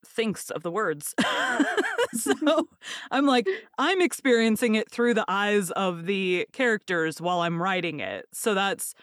thinks 0.05 0.51
of 0.51 0.63
the 0.63 0.71
words. 0.71 1.15
so 2.13 2.69
I'm 3.11 3.27
like, 3.27 3.47
I'm 3.79 4.01
experiencing 4.01 4.75
it 4.75 4.91
through 4.91 5.15
the 5.15 5.25
eyes 5.29 5.71
of 5.73 6.07
the 6.07 6.47
characters 6.53 7.21
while 7.21 7.41
I'm 7.41 7.61
writing 7.63 8.01
it. 8.01 8.27
So 8.33 8.55
that's 8.55 8.95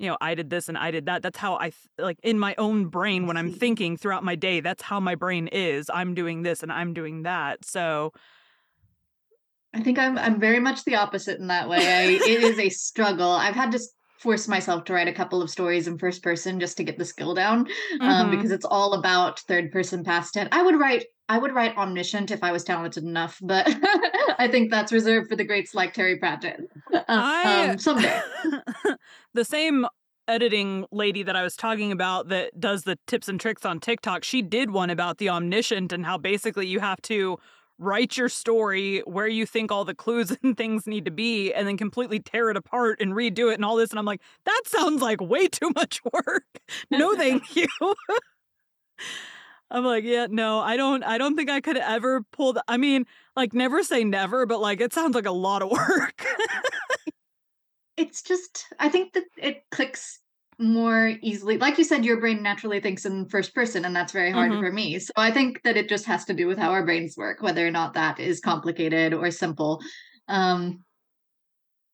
you 0.00 0.08
know, 0.08 0.16
I 0.20 0.34
did 0.34 0.50
this 0.50 0.68
and 0.68 0.76
I 0.76 0.90
did 0.90 1.06
that. 1.06 1.22
That's 1.22 1.38
how 1.38 1.54
I 1.54 1.72
like 1.98 2.18
in 2.24 2.36
my 2.36 2.56
own 2.58 2.86
brain 2.86 3.28
when 3.28 3.36
I'm 3.36 3.52
thinking 3.52 3.96
throughout 3.96 4.24
my 4.24 4.34
day. 4.34 4.58
That's 4.58 4.82
how 4.82 4.98
my 4.98 5.14
brain 5.14 5.46
is. 5.46 5.88
I'm 5.88 6.14
doing 6.14 6.42
this 6.42 6.64
and 6.64 6.72
I'm 6.72 6.94
doing 6.94 7.22
that. 7.22 7.64
So, 7.64 8.12
I 9.72 9.80
think 9.80 9.98
I'm 9.98 10.18
I'm 10.18 10.40
very 10.40 10.58
much 10.58 10.84
the 10.84 10.96
opposite 10.96 11.38
in 11.38 11.46
that 11.46 11.68
way. 11.68 11.78
I, 11.78 12.02
it 12.10 12.42
is 12.42 12.58
a 12.58 12.68
struggle. 12.70 13.30
I've 13.30 13.54
had 13.54 13.70
to 13.72 13.80
force 14.24 14.48
myself 14.48 14.84
to 14.84 14.94
write 14.94 15.06
a 15.06 15.12
couple 15.12 15.42
of 15.42 15.50
stories 15.50 15.86
in 15.86 15.98
first 15.98 16.22
person 16.22 16.58
just 16.58 16.78
to 16.78 16.82
get 16.82 16.96
the 16.98 17.04
skill 17.04 17.34
down, 17.34 17.68
um, 18.00 18.26
Mhm. 18.26 18.30
because 18.30 18.50
it's 18.50 18.64
all 18.64 18.94
about 18.94 19.38
third 19.40 19.70
person 19.70 20.02
past 20.02 20.32
tense. 20.34 20.48
I 20.50 20.62
would 20.62 20.80
write 20.80 21.04
I 21.26 21.38
would 21.38 21.54
write 21.54 21.74
omniscient 21.78 22.30
if 22.30 22.42
I 22.42 22.52
was 22.52 22.64
talented 22.64 23.02
enough, 23.02 23.38
but 23.42 23.64
I 24.38 24.46
think 24.50 24.70
that's 24.70 24.92
reserved 24.92 25.30
for 25.30 25.36
the 25.36 25.44
greats 25.44 25.74
like 25.74 25.94
Terry 25.94 26.18
Pratchett. 26.18 26.60
Uh, 26.92 27.02
I 27.08 27.68
um, 27.70 27.78
someday. 27.78 28.20
the 29.34 29.44
same 29.44 29.86
editing 30.28 30.84
lady 30.90 31.22
that 31.22 31.34
I 31.36 31.42
was 31.42 31.56
talking 31.56 31.92
about 31.92 32.28
that 32.28 32.58
does 32.60 32.82
the 32.84 32.98
tips 33.06 33.28
and 33.28 33.40
tricks 33.40 33.64
on 33.64 33.80
TikTok, 33.80 34.22
she 34.22 34.42
did 34.42 34.70
one 34.70 34.90
about 34.90 35.16
the 35.16 35.30
omniscient 35.30 35.92
and 35.92 36.04
how 36.04 36.18
basically 36.18 36.66
you 36.66 36.80
have 36.80 37.00
to 37.02 37.38
write 37.78 38.16
your 38.16 38.28
story 38.28 39.00
where 39.00 39.26
you 39.26 39.46
think 39.46 39.72
all 39.72 39.84
the 39.84 39.94
clues 39.94 40.36
and 40.42 40.56
things 40.56 40.86
need 40.86 41.04
to 41.04 41.10
be 41.10 41.52
and 41.52 41.66
then 41.66 41.76
completely 41.76 42.20
tear 42.20 42.50
it 42.50 42.56
apart 42.56 43.00
and 43.00 43.14
redo 43.14 43.50
it 43.50 43.54
and 43.54 43.64
all 43.64 43.76
this 43.76 43.90
and 43.90 43.98
I'm 43.98 44.04
like 44.04 44.20
that 44.44 44.62
sounds 44.66 45.02
like 45.02 45.20
way 45.20 45.48
too 45.48 45.70
much 45.74 46.00
work. 46.12 46.44
No 46.90 47.14
thank 47.16 47.56
you. 47.56 47.66
I'm 49.70 49.84
like, 49.84 50.04
yeah, 50.04 50.26
no, 50.30 50.60
I 50.60 50.76
don't 50.76 51.02
I 51.02 51.18
don't 51.18 51.36
think 51.36 51.50
I 51.50 51.60
could 51.60 51.76
ever 51.76 52.22
pull 52.32 52.52
the 52.52 52.64
I 52.68 52.76
mean, 52.76 53.06
like 53.34 53.54
never 53.54 53.82
say 53.82 54.04
never, 54.04 54.46
but 54.46 54.60
like 54.60 54.80
it 54.80 54.92
sounds 54.92 55.14
like 55.14 55.26
a 55.26 55.32
lot 55.32 55.62
of 55.62 55.70
work. 55.70 56.24
it's 57.96 58.22
just 58.22 58.66
I 58.78 58.88
think 58.88 59.14
that 59.14 59.24
it 59.36 59.64
clicks 59.70 60.20
more 60.58 61.12
easily. 61.22 61.58
Like 61.58 61.78
you 61.78 61.84
said, 61.84 62.04
your 62.04 62.20
brain 62.20 62.42
naturally 62.42 62.80
thinks 62.80 63.04
in 63.04 63.28
first 63.28 63.54
person, 63.54 63.84
and 63.84 63.94
that's 63.94 64.12
very 64.12 64.30
hard 64.30 64.52
Mhm. 64.52 64.58
for 64.58 64.72
me. 64.72 64.98
So 64.98 65.12
I 65.16 65.30
think 65.30 65.62
that 65.62 65.76
it 65.76 65.88
just 65.88 66.06
has 66.06 66.24
to 66.26 66.34
do 66.34 66.46
with 66.46 66.58
how 66.58 66.70
our 66.70 66.84
brains 66.84 67.16
work, 67.16 67.42
whether 67.42 67.66
or 67.66 67.70
not 67.70 67.94
that 67.94 68.20
is 68.20 68.40
complicated 68.40 69.12
or 69.14 69.30
simple. 69.30 69.80
Um 70.28 70.84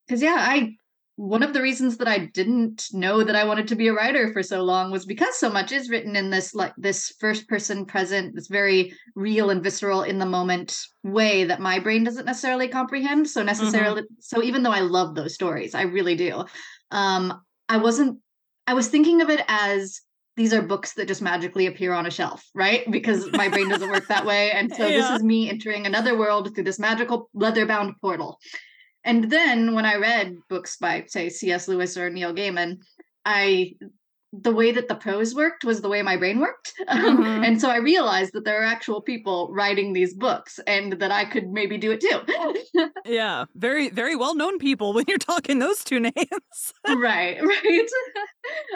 because 0.07 0.21
yeah, 0.21 0.37
I 0.39 0.75
one 1.17 1.43
of 1.43 1.53
the 1.53 1.61
reasons 1.61 1.97
that 1.97 2.07
I 2.07 2.25
didn't 2.33 2.87
know 2.93 3.23
that 3.23 3.35
I 3.35 3.43
wanted 3.43 3.67
to 3.67 3.75
be 3.75 3.87
a 3.87 3.93
writer 3.93 4.31
for 4.33 4.41
so 4.41 4.63
long 4.63 4.91
was 4.91 5.05
because 5.05 5.37
so 5.37 5.51
much 5.51 5.71
is 5.71 5.89
written 5.89 6.15
in 6.15 6.29
this 6.31 6.55
like 6.55 6.73
this 6.77 7.13
first 7.19 7.47
person 7.47 7.85
present, 7.85 8.33
this 8.35 8.47
very 8.47 8.93
real 9.15 9.49
and 9.49 9.61
visceral 9.61 10.01
in 10.03 10.17
the 10.19 10.25
moment 10.25 10.75
way 11.03 11.43
that 11.43 11.59
my 11.59 11.79
brain 11.79 12.03
doesn't 12.03 12.25
necessarily 12.25 12.67
comprehend. 12.67 13.29
So 13.29 13.43
necessarily 13.43 14.03
so 14.19 14.41
even 14.41 14.63
though 14.63 14.71
I 14.71 14.79
love 14.79 15.15
those 15.15 15.33
stories, 15.33 15.75
I 15.75 15.83
really 15.83 16.15
do. 16.15 16.43
Um 16.89 17.41
I 17.69 17.77
wasn't 17.77 18.19
I 18.67 18.73
was 18.73 18.87
thinking 18.87 19.21
of 19.21 19.29
it 19.29 19.43
as 19.47 20.01
these 20.37 20.53
are 20.53 20.61
books 20.61 20.93
that 20.93 21.07
just 21.07 21.21
magically 21.21 21.67
appear 21.67 21.93
on 21.93 22.05
a 22.05 22.11
shelf, 22.11 22.43
right? 22.55 22.89
Because 22.89 23.29
my 23.31 23.49
brain 23.49 23.69
doesn't 23.69 23.89
work 23.89 24.07
that 24.07 24.25
way. 24.25 24.51
And 24.51 24.71
so 24.75 24.87
this 24.87 25.09
is 25.09 25.23
me 25.23 25.49
entering 25.49 25.85
another 25.85 26.17
world 26.17 26.53
through 26.53 26.63
this 26.63 26.79
magical 26.79 27.29
leather 27.33 27.65
bound 27.65 27.95
portal. 28.01 28.39
And 29.03 29.29
then 29.29 29.73
when 29.73 29.85
I 29.85 29.95
read 29.95 30.35
books 30.49 30.77
by, 30.77 31.05
say, 31.07 31.29
C.S. 31.29 31.67
Lewis 31.67 31.97
or 31.97 32.09
Neil 32.09 32.33
Gaiman, 32.33 32.77
I 33.25 33.73
the 34.33 34.53
way 34.53 34.71
that 34.71 34.87
the 34.87 34.95
prose 34.95 35.35
worked 35.35 35.63
was 35.65 35.81
the 35.81 35.89
way 35.89 36.01
my 36.01 36.15
brain 36.17 36.39
worked. 36.39 36.73
Um, 36.87 37.17
Mhm. 37.17 37.45
and 37.45 37.61
so 37.61 37.69
I 37.69 37.77
realized 37.77 38.33
that 38.33 38.45
there 38.45 38.61
are 38.61 38.65
actual 38.65 39.01
people 39.01 39.49
writing 39.51 39.93
these 39.93 40.13
books 40.13 40.59
and 40.67 40.93
that 40.93 41.11
I 41.11 41.25
could 41.25 41.49
maybe 41.49 41.77
do 41.77 41.91
it 41.91 42.01
too. 42.01 42.21
Yeah, 43.05 43.45
very 43.55 43.89
very 43.89 44.15
well 44.15 44.35
known 44.35 44.57
people 44.59 44.93
when 44.93 45.05
you're 45.07 45.17
talking 45.17 45.59
those 45.59 45.83
two 45.83 45.99
names. 46.09 46.73
right, 46.87 47.41
right. 47.43 47.87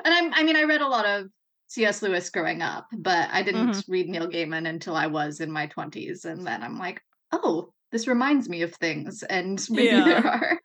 and 0.03 0.13
I'm 0.13 0.33
I 0.33 0.43
mean 0.43 0.55
I 0.55 0.63
read 0.63 0.81
a 0.81 0.87
lot 0.87 1.05
of 1.05 1.27
C.S. 1.67 2.01
Lewis 2.01 2.29
growing 2.29 2.61
up, 2.61 2.87
but 2.97 3.29
I 3.31 3.41
didn't 3.43 3.69
Mhm. 3.69 3.83
read 3.87 4.09
Neil 4.09 4.27
Gaiman 4.29 4.67
until 4.67 4.95
I 4.95 5.07
was 5.07 5.39
in 5.41 5.51
my 5.51 5.67
20s. 5.67 6.25
And 6.25 6.45
then 6.45 6.61
I'm 6.63 6.77
like, 6.77 7.01
oh, 7.31 7.73
this 7.91 8.07
reminds 8.07 8.47
me 8.49 8.61
of 8.61 8.73
things. 8.75 9.23
And 9.23 9.65
maybe 9.69 9.87
Yeah. 9.87 10.03
there 10.05 10.27
are 10.27 10.59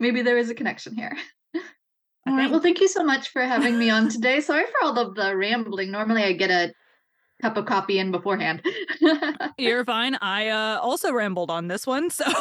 maybe 0.00 0.22
there 0.22 0.38
is 0.38 0.50
a 0.50 0.54
connection 0.54 0.94
here. 0.94 1.16
All 2.26 2.36
right. 2.36 2.50
Well, 2.50 2.60
thank 2.60 2.80
you 2.80 2.88
so 2.88 3.02
much 3.02 3.30
for 3.30 3.42
having 3.42 3.78
me 3.78 3.90
on 3.90 4.08
today. 4.08 4.40
Sorry 4.40 4.64
for 4.66 4.86
all 4.86 4.98
of 4.98 5.14
the 5.14 5.36
rambling. 5.36 5.90
Normally, 5.90 6.22
I 6.22 6.32
get 6.32 6.50
a 6.50 6.72
cup 7.40 7.56
of 7.56 7.66
coffee 7.66 7.98
in 7.98 8.12
beforehand. 8.12 8.62
You're 9.58 9.84
fine. 9.84 10.16
I 10.20 10.48
uh, 10.48 10.78
also 10.80 11.12
rambled 11.12 11.50
on 11.50 11.66
this 11.66 11.86
one, 11.86 12.10
so. 12.10 12.24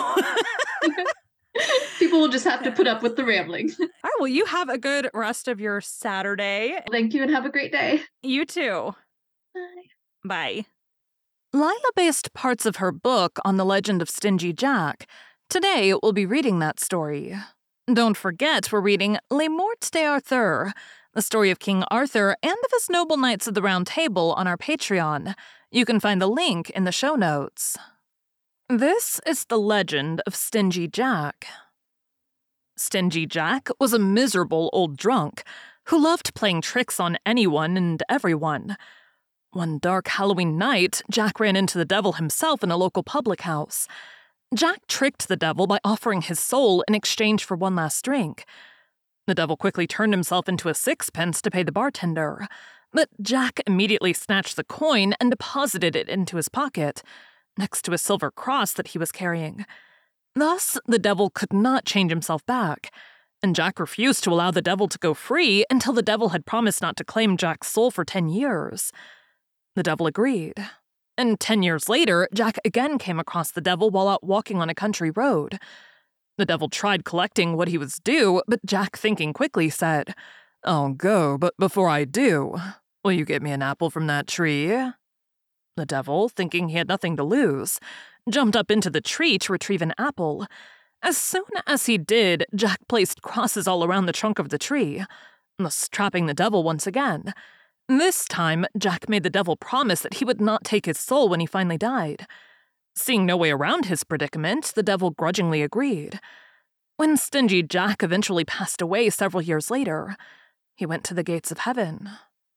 People 2.00 2.22
will 2.22 2.30
just 2.30 2.46
have 2.46 2.64
to 2.64 2.72
put 2.72 2.88
up 2.88 3.02
with 3.02 3.16
the 3.16 3.26
rambling. 3.26 3.72
All 3.80 3.88
right. 4.04 4.14
Well, 4.20 4.28
you 4.28 4.46
have 4.46 4.70
a 4.70 4.78
good 4.78 5.10
rest 5.14 5.48
of 5.48 5.60
your 5.60 5.82
Saturday. 5.82 6.80
Thank 6.92 7.14
you 7.14 7.24
and 7.24 7.32
have 7.32 7.46
a 7.46 7.50
great 7.50 7.72
day. 7.72 8.02
You 8.22 8.46
too. 8.46 8.96
Bye. 9.54 9.62
Bye. 10.24 10.66
Lilla 11.54 11.74
based 11.96 12.34
parts 12.34 12.66
of 12.66 12.78
her 12.78 12.92
book 12.92 13.40
on 13.44 13.58
the 13.58 13.66
legend 13.66 14.02
of 14.02 14.10
Stingy 14.10 14.54
Jack. 14.54 15.08
Today, 15.50 15.94
we'll 16.02 16.14
be 16.14 16.26
reading 16.26 16.60
that 16.60 16.80
story. 16.80 17.36
Don't 17.94 18.16
forget, 18.16 18.72
we're 18.72 18.80
reading 18.80 19.18
Le 19.30 19.50
Morte 19.50 19.92
d'Arthur, 19.92 20.72
the 21.14 21.22
story 21.22 21.52
of 21.52 21.60
King 21.60 21.84
Arthur 21.92 22.38
and 22.42 22.56
of 22.64 22.72
his 22.72 22.90
noble 22.90 23.18
knights 23.18 23.48
of 23.48 23.54
the 23.54 23.62
Round 23.62 23.86
Table 23.86 24.34
on 24.38 24.48
our 24.48 24.56
Patreon. 24.56 25.34
You 25.72 25.84
can 25.84 26.00
find 26.00 26.22
the 26.22 26.28
link 26.28 26.70
in 26.70 26.86
the 26.86 26.94
show 26.94 27.16
notes. 27.16 27.76
This 28.70 29.20
is 29.26 29.44
the 29.46 29.60
legend 29.60 30.22
of 30.26 30.36
Stingy 30.36 30.88
Jack. 30.88 31.48
Stingy 32.78 33.26
Jack 33.26 33.68
was 33.78 33.92
a 33.92 34.00
miserable 34.00 34.70
old 34.72 34.96
drunk 34.96 35.44
who 35.88 36.02
loved 36.02 36.34
playing 36.34 36.62
tricks 36.62 36.98
on 36.98 37.18
anyone 37.26 37.76
and 37.76 38.02
everyone. 38.08 38.78
One 39.52 39.80
dark 39.80 40.08
Halloween 40.08 40.58
night, 40.58 41.02
Jack 41.12 41.42
ran 41.42 41.58
into 41.58 41.78
the 41.78 41.84
devil 41.84 42.14
himself 42.14 42.64
in 42.64 42.72
a 42.72 42.78
local 42.78 43.04
public 43.04 43.42
house. 43.42 43.86
Jack 44.54 44.86
tricked 44.88 45.30
the 45.30 45.38
devil 45.38 45.66
by 45.66 45.80
offering 45.84 46.22
his 46.22 46.38
soul 46.38 46.84
in 46.86 46.94
exchange 46.94 47.46
for 47.46 47.56
one 47.56 47.76
last 47.76 48.04
drink. 48.04 48.46
The 49.26 49.36
devil 49.36 49.56
quickly 49.56 49.88
turned 49.88 50.12
himself 50.12 50.50
into 50.50 50.68
a 50.68 50.74
sixpence 50.74 51.42
to 51.42 51.52
pay 51.52 51.64
the 51.64 51.72
bartender, 51.72 52.48
but 52.92 53.08
Jack 53.22 53.62
immediately 53.66 54.12
snatched 54.12 54.58
the 54.58 54.66
coin 54.66 55.14
and 55.22 55.32
deposited 55.32 55.96
it 55.96 56.10
into 56.10 56.36
his 56.36 56.50
pocket, 56.50 57.02
next 57.58 57.84
to 57.84 57.94
a 57.94 57.98
silver 57.98 58.30
cross 58.30 58.74
that 58.74 58.90
he 58.90 58.98
was 58.98 59.14
carrying. 59.14 59.66
Thus, 60.36 60.78
the 60.86 61.00
devil 61.00 61.30
could 61.30 61.54
not 61.54 61.86
change 61.86 62.12
himself 62.12 62.46
back, 62.46 62.94
and 63.42 63.56
Jack 63.56 63.80
refused 63.80 64.24
to 64.26 64.32
allow 64.32 64.52
the 64.52 64.62
devil 64.62 64.90
to 64.90 65.00
go 65.00 65.14
free 65.14 65.64
until 65.70 65.94
the 65.94 66.02
devil 66.02 66.30
had 66.30 66.46
promised 66.46 66.82
not 66.82 66.98
to 66.98 67.06
claim 67.06 67.38
Jack's 67.38 67.68
soul 67.68 67.90
for 67.90 68.04
ten 68.04 68.28
years. 68.28 68.92
The 69.78 69.84
devil 69.84 70.08
agreed. 70.08 70.56
And 71.18 71.40
ten 71.40 71.64
years 71.64 71.90
later, 71.90 72.28
Jack 72.34 72.58
again 72.66 72.98
came 72.98 73.20
across 73.20 73.52
the 73.52 73.62
devil 73.62 73.90
while 73.90 74.08
out 74.08 74.24
walking 74.24 74.62
on 74.62 74.70
a 74.70 74.76
country 74.76 75.12
road. 75.12 75.60
The 76.38 76.46
devil 76.46 76.70
tried 76.70 77.06
collecting 77.06 77.56
what 77.56 77.68
he 77.68 77.78
was 77.78 78.00
due, 78.00 78.42
but 78.48 78.66
Jack, 78.66 78.98
thinking 78.98 79.34
quickly, 79.34 79.70
said, 79.70 80.16
I'll 80.64 80.94
go, 80.94 81.38
but 81.38 81.54
before 81.60 81.90
I 81.90 82.06
do, 82.06 82.56
will 83.04 83.12
you 83.12 83.26
get 83.26 83.42
me 83.42 83.52
an 83.52 83.62
apple 83.62 83.90
from 83.90 84.08
that 84.08 84.28
tree? 84.28 84.68
The 85.78 85.86
devil, 85.86 86.30
thinking 86.30 86.70
he 86.70 86.78
had 86.78 86.88
nothing 86.88 87.18
to 87.18 87.24
lose, 87.24 87.80
jumped 88.30 88.56
up 88.56 88.72
into 88.72 88.90
the 88.90 89.02
tree 89.02 89.38
to 89.40 89.52
retrieve 89.52 89.82
an 89.82 89.94
apple. 89.98 90.48
As 91.02 91.18
soon 91.18 91.44
as 91.66 91.88
he 91.88 91.98
did, 91.98 92.46
Jack 92.56 92.80
placed 92.88 93.22
crosses 93.22 93.68
all 93.68 93.84
around 93.84 94.06
the 94.06 94.12
trunk 94.12 94.38
of 94.40 94.50
the 94.50 94.60
tree, 94.60 95.04
thus 95.58 95.90
trapping 95.90 96.26
the 96.26 96.34
devil 96.34 96.64
once 96.64 96.86
again. 96.86 97.34
This 97.98 98.24
time, 98.24 98.66
Jack 98.78 99.10
made 99.10 99.24
the 99.24 99.30
devil 99.30 99.58
promise 99.58 100.00
that 100.00 100.14
he 100.14 100.24
would 100.24 100.40
not 100.40 100.64
take 100.64 100.86
his 100.86 100.98
soul 100.98 101.28
when 101.28 101.42
he 101.42 101.46
finally 101.46 101.78
died. 101.78 102.26
Seeing 102.96 103.26
no 103.26 103.36
way 103.36 103.52
around 103.52 103.88
his 103.88 104.06
predicament, 104.06 104.72
the 104.76 104.82
devil 104.82 105.12
grudgingly 105.12 105.62
agreed. 105.62 106.22
When 106.96 107.18
stingy 107.18 107.62
Jack 107.62 108.02
eventually 108.02 108.46
passed 108.46 108.82
away 108.82 109.10
several 109.10 109.42
years 109.42 109.70
later, 109.70 110.16
he 110.78 110.86
went 110.86 111.04
to 111.04 111.14
the 111.14 111.22
gates 111.22 111.52
of 111.52 111.60
heaven, 111.60 112.10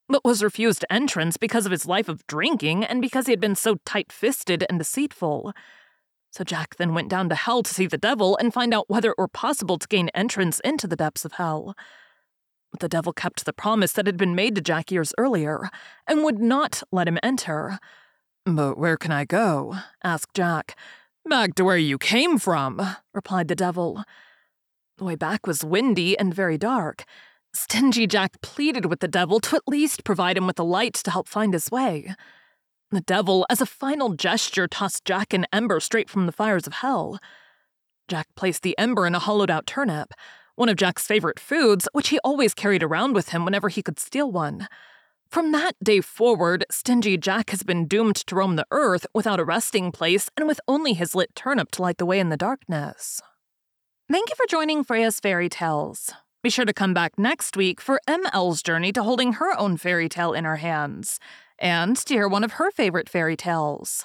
but 0.08 0.24
was 0.24 0.40
refused 0.40 0.84
entrance 0.88 1.36
because 1.36 1.66
of 1.66 1.72
his 1.72 1.84
life 1.84 2.08
of 2.08 2.24
drinking 2.28 2.84
and 2.84 3.02
because 3.02 3.26
he 3.26 3.32
had 3.32 3.40
been 3.40 3.56
so 3.56 3.78
tight 3.84 4.12
fisted 4.12 4.64
and 4.68 4.78
deceitful. 4.78 5.52
So 6.30 6.44
Jack 6.44 6.76
then 6.76 6.94
went 6.94 7.08
down 7.08 7.28
to 7.30 7.34
hell 7.34 7.64
to 7.64 7.74
see 7.74 7.86
the 7.86 7.98
devil 7.98 8.36
and 8.36 8.54
find 8.54 8.72
out 8.72 8.88
whether 8.88 9.10
it 9.10 9.18
were 9.18 9.26
possible 9.26 9.78
to 9.78 9.88
gain 9.88 10.10
entrance 10.10 10.60
into 10.60 10.86
the 10.86 10.94
depths 10.94 11.24
of 11.24 11.32
hell. 11.32 11.74
But 12.74 12.80
the 12.80 12.88
devil 12.88 13.12
kept 13.12 13.44
the 13.44 13.52
promise 13.52 13.92
that 13.92 14.06
had 14.06 14.16
been 14.16 14.34
made 14.34 14.56
to 14.56 14.60
Jack 14.60 14.90
years 14.90 15.14
earlier 15.16 15.70
and 16.08 16.24
would 16.24 16.40
not 16.40 16.82
let 16.90 17.06
him 17.06 17.20
enter. 17.22 17.78
But 18.44 18.76
where 18.76 18.96
can 18.96 19.12
I 19.12 19.24
go? 19.24 19.76
asked 20.02 20.34
Jack. 20.34 20.76
Back 21.24 21.54
to 21.54 21.62
where 21.62 21.76
you 21.76 21.98
came 21.98 22.36
from, 22.36 22.84
replied 23.12 23.46
the 23.46 23.54
devil. 23.54 24.02
The 24.98 25.04
way 25.04 25.14
back 25.14 25.46
was 25.46 25.64
windy 25.64 26.18
and 26.18 26.34
very 26.34 26.58
dark. 26.58 27.04
Stingy 27.54 28.08
Jack 28.08 28.40
pleaded 28.42 28.86
with 28.86 28.98
the 28.98 29.06
devil 29.06 29.38
to 29.38 29.54
at 29.54 29.68
least 29.68 30.02
provide 30.02 30.36
him 30.36 30.48
with 30.48 30.58
a 30.58 30.64
light 30.64 30.94
to 30.94 31.12
help 31.12 31.28
find 31.28 31.52
his 31.52 31.70
way. 31.70 32.12
The 32.90 33.02
devil, 33.02 33.46
as 33.48 33.60
a 33.60 33.66
final 33.66 34.14
gesture, 34.14 34.66
tossed 34.66 35.04
Jack 35.04 35.32
an 35.32 35.46
ember 35.52 35.78
straight 35.78 36.10
from 36.10 36.26
the 36.26 36.32
fires 36.32 36.66
of 36.66 36.72
hell. 36.72 37.20
Jack 38.08 38.26
placed 38.34 38.64
the 38.64 38.76
ember 38.76 39.06
in 39.06 39.14
a 39.14 39.20
hollowed 39.20 39.48
out 39.48 39.64
turnip, 39.64 40.12
one 40.56 40.68
of 40.68 40.76
Jack's 40.76 41.06
favorite 41.06 41.40
foods, 41.40 41.88
which 41.92 42.08
he 42.08 42.18
always 42.24 42.54
carried 42.54 42.82
around 42.82 43.14
with 43.14 43.30
him 43.30 43.44
whenever 43.44 43.68
he 43.68 43.82
could 43.82 43.98
steal 43.98 44.30
one. 44.30 44.68
From 45.28 45.52
that 45.52 45.74
day 45.82 46.00
forward, 46.00 46.64
Stingy 46.70 47.16
Jack 47.16 47.50
has 47.50 47.62
been 47.62 47.86
doomed 47.86 48.16
to 48.16 48.34
roam 48.36 48.56
the 48.56 48.66
earth 48.70 49.06
without 49.12 49.40
a 49.40 49.44
resting 49.44 49.90
place 49.90 50.30
and 50.36 50.46
with 50.46 50.60
only 50.68 50.92
his 50.92 51.14
lit 51.14 51.34
turnip 51.34 51.70
to 51.72 51.82
light 51.82 51.98
the 51.98 52.06
way 52.06 52.20
in 52.20 52.28
the 52.28 52.36
darkness. 52.36 53.20
Thank 54.10 54.30
you 54.30 54.36
for 54.36 54.46
joining 54.48 54.84
Freya's 54.84 55.18
Fairy 55.18 55.48
Tales. 55.48 56.12
Be 56.42 56.50
sure 56.50 56.66
to 56.66 56.74
come 56.74 56.92
back 56.92 57.18
next 57.18 57.56
week 57.56 57.80
for 57.80 58.00
ML's 58.06 58.62
journey 58.62 58.92
to 58.92 59.02
holding 59.02 59.34
her 59.34 59.58
own 59.58 59.78
fairy 59.78 60.10
tale 60.10 60.34
in 60.34 60.44
her 60.44 60.56
hands, 60.56 61.18
and 61.58 61.96
to 61.96 62.14
hear 62.14 62.28
one 62.28 62.44
of 62.44 62.52
her 62.52 62.70
favorite 62.70 63.08
fairy 63.08 63.34
tales. 63.34 64.04